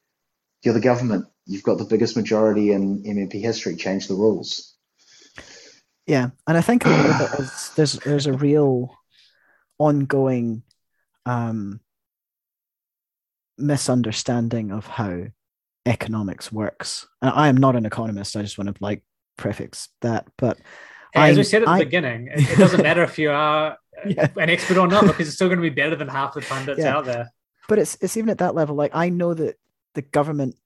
[0.63, 4.72] you're the government, you've got the biggest majority in MMP history, change the rules.
[6.07, 8.95] Yeah, and I think a lot of it is there's there's a real
[9.79, 10.63] ongoing
[11.27, 11.81] um,
[13.59, 15.25] misunderstanding of how
[15.87, 17.07] economics works.
[17.21, 18.37] And I am not an economist.
[18.37, 19.03] I just want to like
[19.37, 20.59] prefix that, but
[21.15, 23.77] as we I- said at the I- beginning, it, it doesn't matter if you are
[24.07, 24.29] Yeah.
[24.37, 26.81] an expert or not, because it's still going to be better than half the pundits
[26.81, 26.97] Yeah.
[26.97, 27.31] out there.
[27.69, 28.75] but it's it's even at that level.
[28.75, 29.57] Like I know that
[29.95, 30.57] the government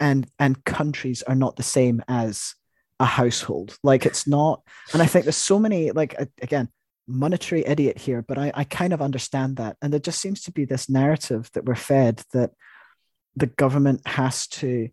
[0.00, 2.54] and and countries are not the same as
[3.00, 3.76] a household.
[3.82, 6.68] Like it's not, and I think there's so many like again
[7.06, 10.52] monetary idiot here, but I I kind of understand that, and there just seems to
[10.52, 12.50] be this narrative that we're fed that
[13.36, 14.88] the government has to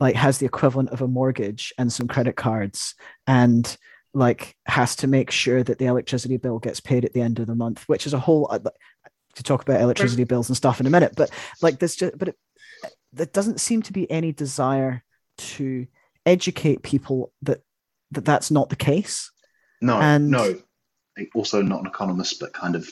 [0.00, 2.94] like has the equivalent of a mortgage and some credit cards
[3.26, 3.76] and
[4.14, 7.46] like has to make sure that the electricity bill gets paid at the end of
[7.46, 8.58] the month which is a whole uh,
[9.34, 11.30] to talk about electricity bills and stuff in a minute but
[11.60, 12.36] like this just but it,
[13.12, 15.02] there doesn't seem to be any desire
[15.36, 15.86] to
[16.28, 17.62] educate people that
[18.12, 19.30] that that's not the case.
[19.80, 20.56] No, And- no.
[21.34, 22.88] Also, not an economist, but kind of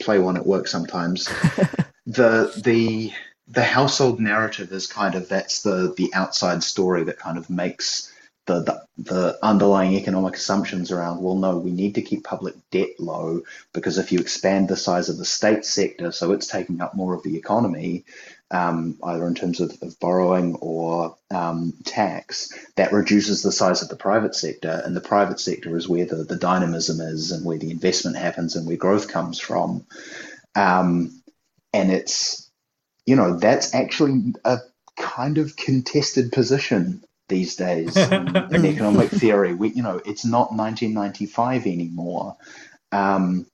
[0.00, 1.26] play one at work sometimes.
[2.06, 3.12] the the
[3.46, 8.12] the household narrative is kind of that's the the outside story that kind of makes
[8.46, 12.88] the, the the underlying economic assumptions around well no we need to keep public debt
[12.98, 13.42] low
[13.74, 17.14] because if you expand the size of the state sector so it's taking up more
[17.14, 18.04] of the economy
[18.50, 23.88] um, either in terms of, of borrowing or um, tax that reduces the size of
[23.88, 24.82] the private sector.
[24.84, 28.56] And the private sector is where the, the dynamism is and where the investment happens
[28.56, 29.84] and where growth comes from.
[30.54, 31.22] Um,
[31.72, 32.50] and it's
[33.04, 34.58] you know that's actually a
[34.96, 39.54] kind of contested position these days in, in economic theory.
[39.54, 42.36] We you know it's not 1995 anymore.
[42.92, 43.46] Um,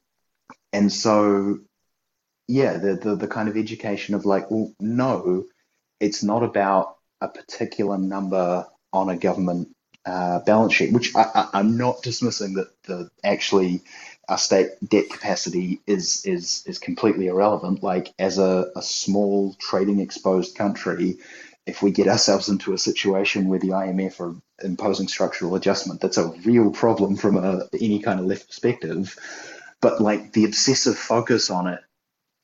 [0.72, 1.58] and so
[2.48, 5.44] yeah the, the the kind of education of like well no
[6.00, 9.68] it's not about a particular number on a government
[10.06, 13.82] uh, balance sheet which I, i'm not dismissing that the actually
[14.28, 17.82] our state debt capacity is is is completely irrelevant.
[17.82, 21.18] Like as a, a small trading exposed country,
[21.66, 24.34] if we get ourselves into a situation where the IMF are
[24.64, 29.16] imposing structural adjustment, that's a real problem from a, any kind of left perspective.
[29.80, 31.80] But like the obsessive focus on it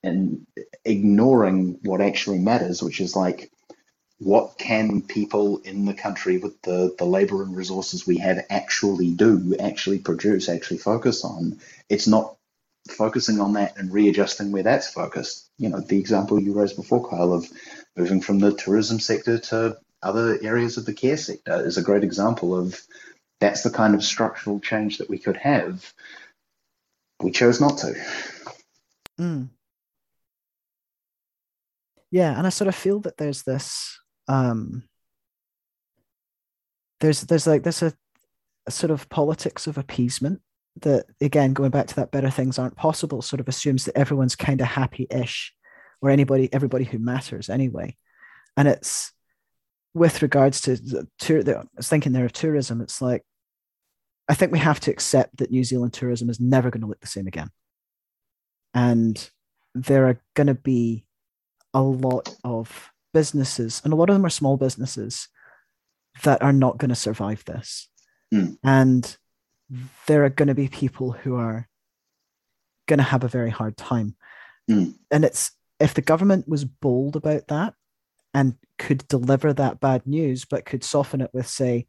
[0.02, 0.46] and
[0.84, 3.50] ignoring what actually matters, which is like
[4.18, 9.10] what can people in the country with the, the labor and resources we have actually
[9.10, 11.58] do, actually produce, actually focus on.
[11.88, 12.36] It's not
[12.90, 15.48] focusing on that and readjusting where that's focused.
[15.58, 17.48] You know, the example you raised before, Kyle, of
[17.96, 22.04] moving from the tourism sector to other areas of the care sector is a great
[22.04, 22.80] example of
[23.38, 25.92] that's the kind of structural change that we could have.
[27.22, 27.94] We chose not to.
[29.18, 29.48] Mm.
[32.10, 33.98] Yeah, and I sort of feel that there's this
[34.28, 34.84] um
[37.00, 37.92] there's there's like there's a,
[38.66, 40.40] a sort of politics of appeasement
[40.82, 44.36] that again going back to that better things aren't possible sort of assumes that everyone's
[44.36, 45.52] kind of happy-ish
[46.00, 47.96] or anybody everybody who matters anyway.
[48.56, 49.12] And it's
[49.94, 53.24] with regards to the tour the, I was thinking there of tourism it's like
[54.28, 57.00] I think we have to accept that New Zealand tourism is never going to look
[57.00, 57.50] the same again.
[58.74, 59.30] And
[59.74, 61.04] there are going to be
[61.74, 65.28] a lot of businesses, and a lot of them are small businesses
[66.24, 67.88] that are not going to survive this.
[68.32, 68.58] Mm.
[68.62, 69.16] And
[70.06, 71.68] there are going to be people who are
[72.86, 74.16] going to have a very hard time.
[74.70, 74.94] Mm.
[75.10, 77.74] And it's if the government was bold about that
[78.34, 81.86] and could deliver that bad news, but could soften it with, say,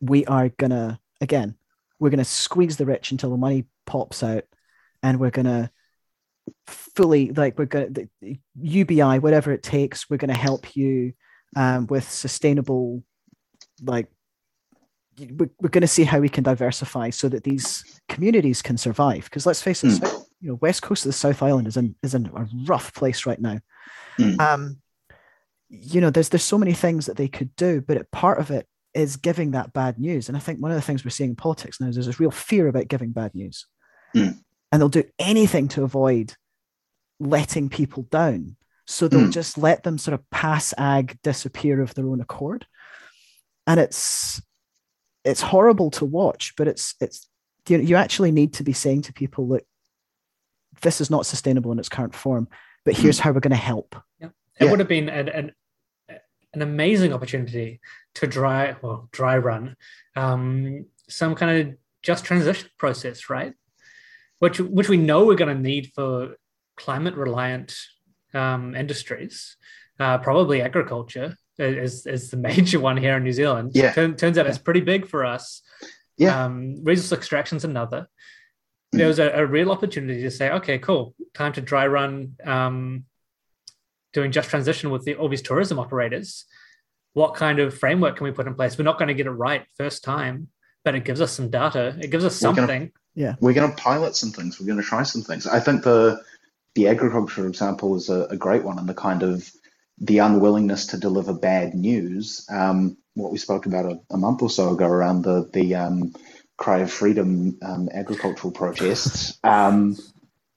[0.00, 1.56] we are going to, again,
[1.98, 4.44] we're going to squeeze the rich until the money pops out
[5.02, 5.70] and we're going to
[6.66, 8.08] fully like we're going to
[8.60, 11.12] ubi whatever it takes we're going to help you
[11.56, 13.02] um, with sustainable
[13.82, 14.06] like
[15.18, 19.24] we're, we're going to see how we can diversify so that these communities can survive
[19.24, 20.24] because let's face it Mm.
[20.40, 23.26] You know west coast of the south island is in is in a rough place
[23.26, 23.58] right now
[24.20, 24.38] Mm.
[24.40, 24.76] um
[25.68, 28.50] you know there's there's so many things that they could do but it, part of
[28.50, 31.30] it is giving that bad news and i think one of the things we're seeing
[31.30, 33.66] in politics now is there's this real fear about giving bad news
[34.16, 34.38] Mm.
[34.70, 36.34] And they'll do anything to avoid
[37.20, 38.56] letting people down.
[38.86, 39.32] So they'll Mm.
[39.32, 42.66] just let them sort of pass ag disappear of their own accord.
[43.66, 44.40] And it's
[45.24, 47.28] it's horrible to watch, but it's it's
[47.68, 49.64] you, you actually need to be saying to people, look,
[50.80, 52.48] this is not sustainable in its current form,
[52.84, 53.94] but here's how we're going to help.
[54.20, 54.28] Yeah.
[54.58, 54.70] It Yeah.
[54.70, 55.52] would have been an, an
[56.54, 57.78] an amazing opportunity
[58.14, 59.76] to dry well dry run
[60.16, 63.52] um, some kind of just transition process, right?
[64.38, 66.36] Which which we know we're going to need for
[66.76, 67.74] climate reliant
[68.34, 69.56] um, industries,
[69.98, 73.72] uh, probably agriculture is, is the major one here in New Zealand.
[73.74, 73.92] Yeah.
[73.92, 75.62] Turn, turns out it's pretty big for us.
[76.16, 76.44] Yeah.
[76.44, 78.08] Um, resource extraction's another.
[78.94, 78.98] Mm.
[78.98, 83.04] There was a, a real opportunity to say, okay, cool, time to dry run um,
[84.12, 86.44] doing just transition with the, all these tourism operators.
[87.12, 88.78] What kind of framework can we put in place?
[88.78, 90.48] We're not going to get it right first time,
[90.84, 91.96] but it gives us some data.
[92.00, 92.92] It gives us We're
[93.26, 94.60] gonna- we're going to pilot some things.
[94.60, 95.46] We're going to try some things.
[95.46, 96.22] I think the
[96.74, 99.50] the agriculture example is a, a great one, and the kind of
[99.98, 102.46] the unwillingness to deliver bad news.
[102.50, 106.14] Um, what we spoke about a, a month or so ago around the the um,
[106.56, 109.38] cry of freedom um, agricultural protests.
[109.44, 109.96] Um,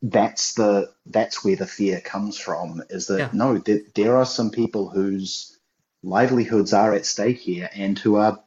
[0.03, 2.83] that's the that's where the fear comes from.
[2.89, 3.29] Is that Yeah.
[3.33, 5.57] no, there, there are some people whose
[6.03, 8.39] livelihoods are at stake here, and who are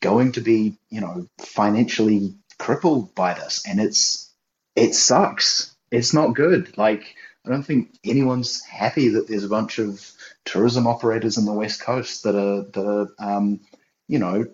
[0.00, 4.32] going to be, you know, financially crippled by this, and it's
[4.74, 5.74] it sucks.
[5.90, 6.76] It's not good.
[6.76, 10.10] Like I don't think anyone's happy that there's a bunch of
[10.44, 13.60] tourism operators in the west coast that are that are um,
[14.08, 14.46] you know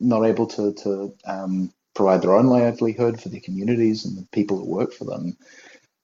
[0.00, 4.58] not able to to um, provide their own livelihood for their communities and the people
[4.58, 5.36] that work for them.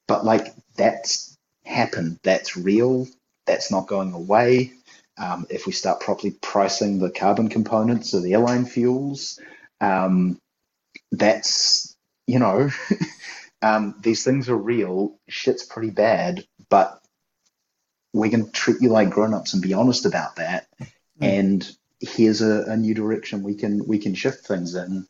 [0.07, 2.19] But like that's happened.
[2.23, 3.07] That's real.
[3.45, 4.73] That's not going away.
[5.17, 9.39] Um, if we start properly pricing the carbon components of the airline fuels,
[9.81, 10.39] um,
[11.11, 11.95] that's
[12.25, 12.69] you know,
[13.61, 15.17] um, these things are real.
[15.29, 16.99] Shit's pretty bad, but
[18.13, 20.67] we can treat you like grown-ups and be honest about that.
[20.79, 20.87] Mm.
[21.21, 25.07] And here's a, a new direction we can we can shift things in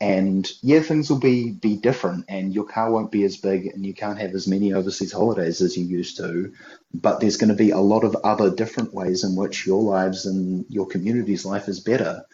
[0.00, 3.84] and yeah, things will be be different, and your car won't be as big, and
[3.84, 6.52] you can't have as many overseas holidays as you used to.
[6.92, 10.26] But there's going to be a lot of other different ways in which your lives
[10.26, 12.26] and your community's life is better.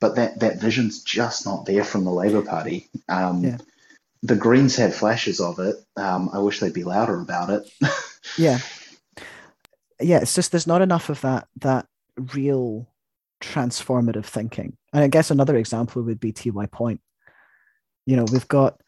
[0.00, 2.88] But that that vision's just not there from the Labor Party.
[3.08, 3.58] Um, yeah.
[4.22, 5.76] The Greens have flashes of it.
[5.96, 7.70] Um, I wish they'd be louder about it.
[8.38, 8.58] yeah,
[9.98, 10.18] yeah.
[10.18, 11.86] It's just there's not enough of that that
[12.34, 12.88] real
[13.40, 14.76] transformative thinking.
[14.92, 17.00] And I guess another example would be Tiwai Point
[18.06, 18.80] you know we've got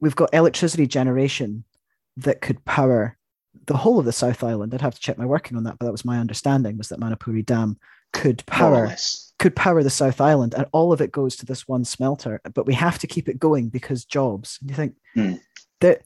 [0.00, 1.64] we've got electricity generation
[2.16, 3.16] that could power
[3.66, 4.72] the whole of the South Island.
[4.72, 7.00] I'd have to check my working on that, but that was my understanding was that
[7.00, 7.76] Manapouri Dam
[8.12, 8.94] could power
[9.38, 12.40] could power the South Island, and all of it goes to this one smelter.
[12.54, 14.58] But we have to keep it going because jobs.
[14.60, 15.40] And you think mm.
[15.80, 16.02] that,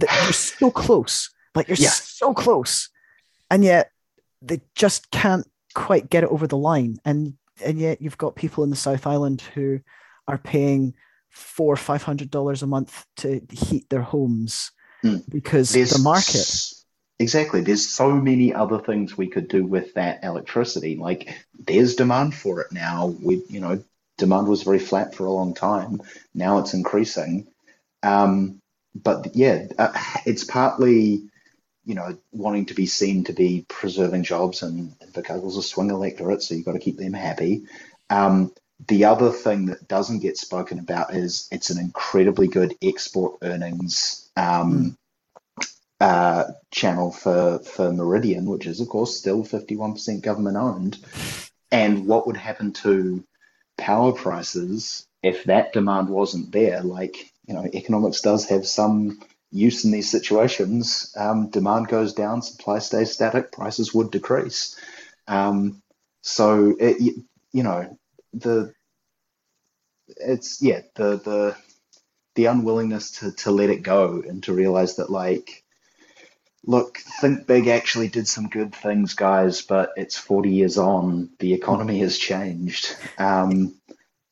[0.00, 1.90] you're so close, like you're yeah.
[1.90, 2.88] so close,
[3.50, 3.90] and yet
[4.42, 6.98] they just can't quite get it over the line.
[7.04, 7.34] And
[7.64, 9.80] and yet you've got people in the South Island who
[10.26, 10.94] are paying
[11.30, 14.72] four five hundred dollars a month to heat their homes
[15.04, 15.22] mm.
[15.28, 16.72] because there's, the market
[17.18, 17.60] exactly.
[17.60, 20.96] There's so many other things we could do with that electricity.
[20.96, 23.06] Like there's demand for it now.
[23.06, 23.82] We you know
[24.16, 26.02] demand was very flat for a long time.
[26.34, 27.46] Now it's increasing.
[28.02, 28.60] Um,
[28.94, 29.92] but yeah uh,
[30.26, 31.22] it's partly
[31.84, 36.42] you know wanting to be seen to be preserving jobs and Invercargill's a swing electorate
[36.42, 37.64] so you've got to keep them happy.
[38.10, 38.52] Um,
[38.86, 44.30] the other thing that doesn't get spoken about is it's an incredibly good export earnings
[44.36, 44.96] um, mm.
[46.00, 50.98] Uh, channel for, for Meridian, which is, of course, still 51% government owned.
[51.70, 53.24] And what would happen to
[53.76, 56.82] power prices if that demand wasn't there?
[56.82, 59.20] Like, you know, economics does have some
[59.50, 61.12] use in these situations.
[61.16, 64.78] Um, demand goes down, supply stays static, prices would decrease.
[65.26, 65.82] Um,
[66.22, 67.98] so, it, you know,
[68.32, 68.72] the
[70.16, 71.56] it's yeah the the
[72.34, 75.64] the unwillingness to to let it go and to realize that like
[76.64, 81.54] look think big actually did some good things guys but it's 40 years on the
[81.54, 83.74] economy has changed um,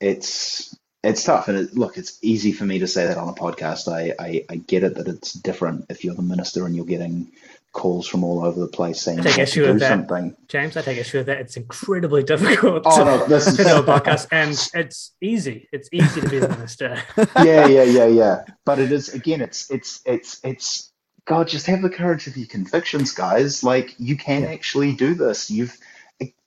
[0.01, 3.33] it's it's tough and it, look it's easy for me to say that on a
[3.33, 6.85] podcast I, I i get it that it's different if you're the minister and you're
[6.85, 7.33] getting
[7.77, 9.89] calls from all over the place saying I take issue with that.
[9.89, 10.35] Something.
[10.49, 11.39] James, I take issue with that.
[11.41, 13.57] It's incredibly difficult oh, to, no, this is...
[13.59, 15.68] to do a podcast, and it's easy.
[15.72, 17.03] It's easy to be the minister.
[17.37, 18.45] yeah, yeah, yeah, yeah.
[18.64, 19.43] But it is again.
[19.43, 20.91] It's it's it's it's.
[21.27, 23.62] God, just have the courage of your convictions, guys.
[23.62, 24.51] Like you can yeah.
[24.51, 25.51] actually do this.
[25.51, 25.77] You've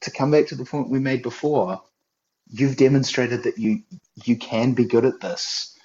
[0.02, 1.82] to come back to the point we made before.
[2.48, 3.84] You've demonstrated that you
[4.26, 5.78] you can be good at this.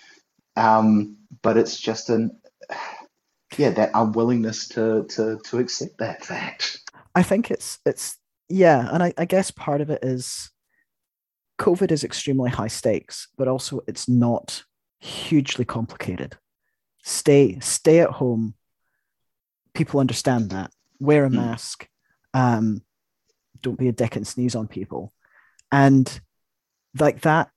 [0.57, 2.41] Um, but it's just an
[3.59, 6.81] yeah that unwillingness to to to accept that fact
[7.15, 8.19] i think it's it's
[8.49, 10.51] yeah and I, I guess part of it is
[11.59, 14.65] covid is extremely high stakes but also it's not
[15.01, 16.37] hugely complicated
[17.03, 18.55] stay stay at home
[19.75, 21.35] people understand that wear a mm.
[21.35, 21.89] mask
[22.33, 22.83] um,
[23.61, 25.13] don't be a dick and sneeze on people
[25.71, 26.21] and
[26.99, 27.51] like that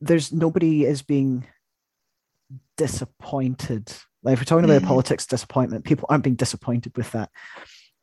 [0.00, 1.46] there's nobody is being
[2.76, 4.86] disappointed like if we're talking about mm.
[4.86, 7.30] politics disappointment, people aren't being disappointed with that.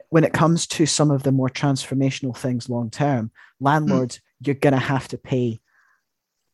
[0.10, 4.22] When it comes to some of the more transformational things long term, landlords, mm.
[4.48, 5.60] you're gonna have to pay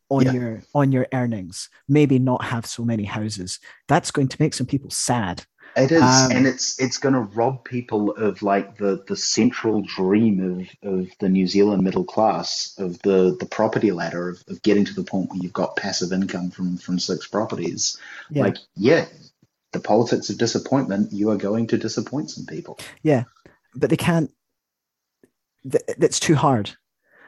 [0.08, 0.32] on yeah.
[0.32, 1.68] your on your earnings.
[1.88, 3.60] Maybe not have so many houses.
[3.88, 5.44] That's going to make some people sad.
[5.74, 9.82] It is, um, and it's it's going to rob people of like the the central
[9.82, 14.60] dream of of the New Zealand middle class of the the property ladder of, of
[14.62, 17.96] getting to the point where you've got passive income from from six properties.
[18.30, 18.42] Yeah.
[18.42, 19.06] Like, yeah,
[19.72, 22.78] the politics of disappointment, you are going to disappoint some people.
[23.02, 23.24] Yeah,
[23.74, 24.30] but they can't.
[25.64, 26.76] That's too hard.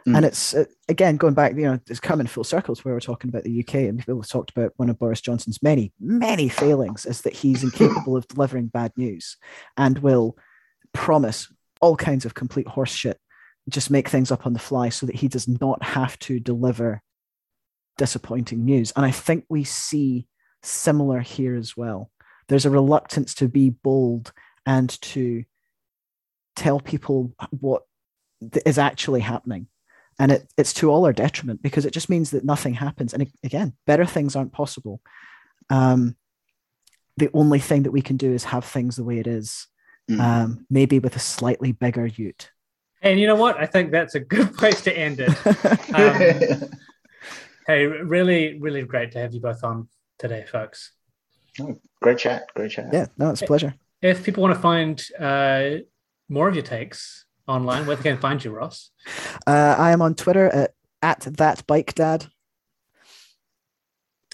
[0.07, 0.17] Mm.
[0.17, 3.31] And it's uh, again going back, you know, it's coming full circles where we're talking
[3.31, 7.07] about the UK, and people have talked about one of Boris Johnson's many, many failings
[7.07, 9.37] is that he's incapable of delivering bad news,
[9.77, 10.37] and will
[10.93, 13.17] promise all kinds of complete horseshit,
[13.69, 17.03] just make things up on the fly, so that he does not have to deliver
[17.97, 18.93] disappointing news.
[18.97, 20.27] And I think we see
[20.63, 22.11] similar here as well
[22.49, 24.33] there's a reluctance to be bold
[24.67, 25.45] and to
[26.57, 27.83] tell people what
[28.67, 29.67] is actually happening.
[30.19, 33.13] And it, it's to all our detriment because it just means that nothing happens.
[33.13, 35.01] And again, better things aren't possible.
[35.71, 36.17] Um,
[37.17, 39.67] the only thing that we can do is have things the way it is,
[40.11, 40.21] mm.
[40.21, 42.51] um, maybe with a slightly bigger ute.
[43.03, 43.59] And you know what?
[43.59, 45.31] I think that's a good place to end it.
[45.95, 46.69] Um,
[47.67, 49.89] hey, really, really great to have you both on
[50.19, 50.93] today, folks.
[51.61, 52.47] Oh, great chat.
[52.55, 52.89] Great chat.
[52.93, 53.75] Yeah, no, it's a pleasure.
[54.03, 55.85] If people want to find uh,
[56.29, 58.91] more of your takes online, where they can find you, Ross?
[59.47, 62.27] Uh, I am on Twitter at, at that bike dad.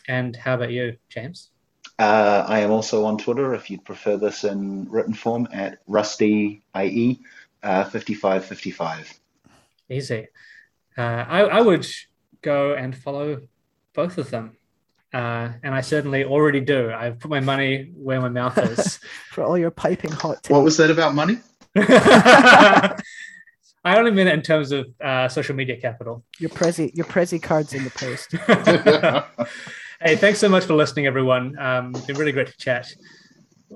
[0.09, 1.51] And how about you, James?
[1.99, 6.63] Uh, I am also on Twitter, if you'd prefer this in written form, at Rusty
[6.77, 7.21] IE
[7.63, 9.21] uh, 5555.
[9.91, 10.29] Easy.
[10.97, 11.87] Uh, I, I would
[12.43, 13.43] go and follow
[13.95, 14.57] both of them.
[15.13, 16.93] Uh, and I certainly already do.
[16.93, 19.01] I've put my money where my mouth is.
[19.31, 21.39] For all your piping hot What was that about money?
[23.83, 26.25] I only mean it in terms of uh, social media capital.
[26.39, 28.33] Your Prezzy, your Prezzy cards in the post.
[30.03, 31.59] hey, thanks so much for listening, everyone.
[31.59, 32.93] Um, it's been really great to chat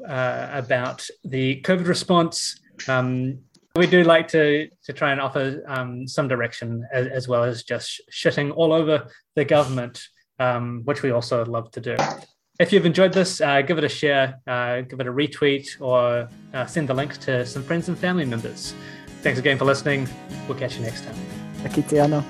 [0.09, 2.61] uh, about the COVID response.
[2.89, 3.39] Um,
[3.77, 7.65] we do like to to try and offer um, some direction as, as, well as
[7.65, 10.03] just shitting all over the government,
[10.39, 11.97] um, which we also love to do.
[12.61, 16.29] If you've enjoyed this, uh, give it a share, uh, give it a retweet, or
[16.53, 18.75] uh, send the link to some friends and family members.
[19.23, 20.09] Thanks again for listening.
[20.47, 21.17] We'll catch you next time.
[21.65, 22.25] Aki te ano.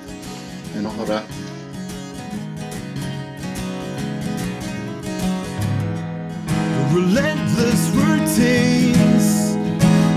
[6.94, 9.52] Relentless routines,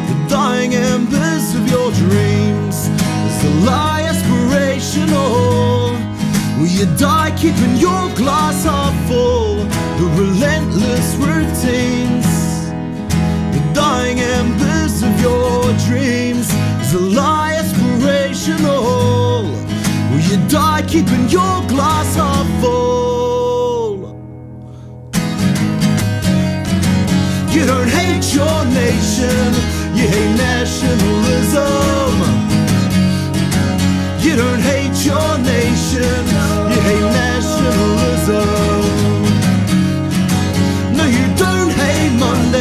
[0.08, 2.88] the dying embers of your dreams.
[3.28, 5.77] Is the lie aspirational?
[6.58, 9.58] Will you die keeping your glass half full?
[10.00, 12.26] The relentless routines,
[13.54, 16.50] the dying embers of your dreams
[16.82, 19.44] is a lie aspirational.
[20.10, 24.18] Will you die keeping your glass half full?
[27.54, 29.54] You don't hate your nation,
[29.96, 32.14] you hate nationalism.
[34.26, 36.37] You don't hate your nation
[36.88, 38.48] hate nationalism.
[40.98, 42.57] No, you don't hate Monday.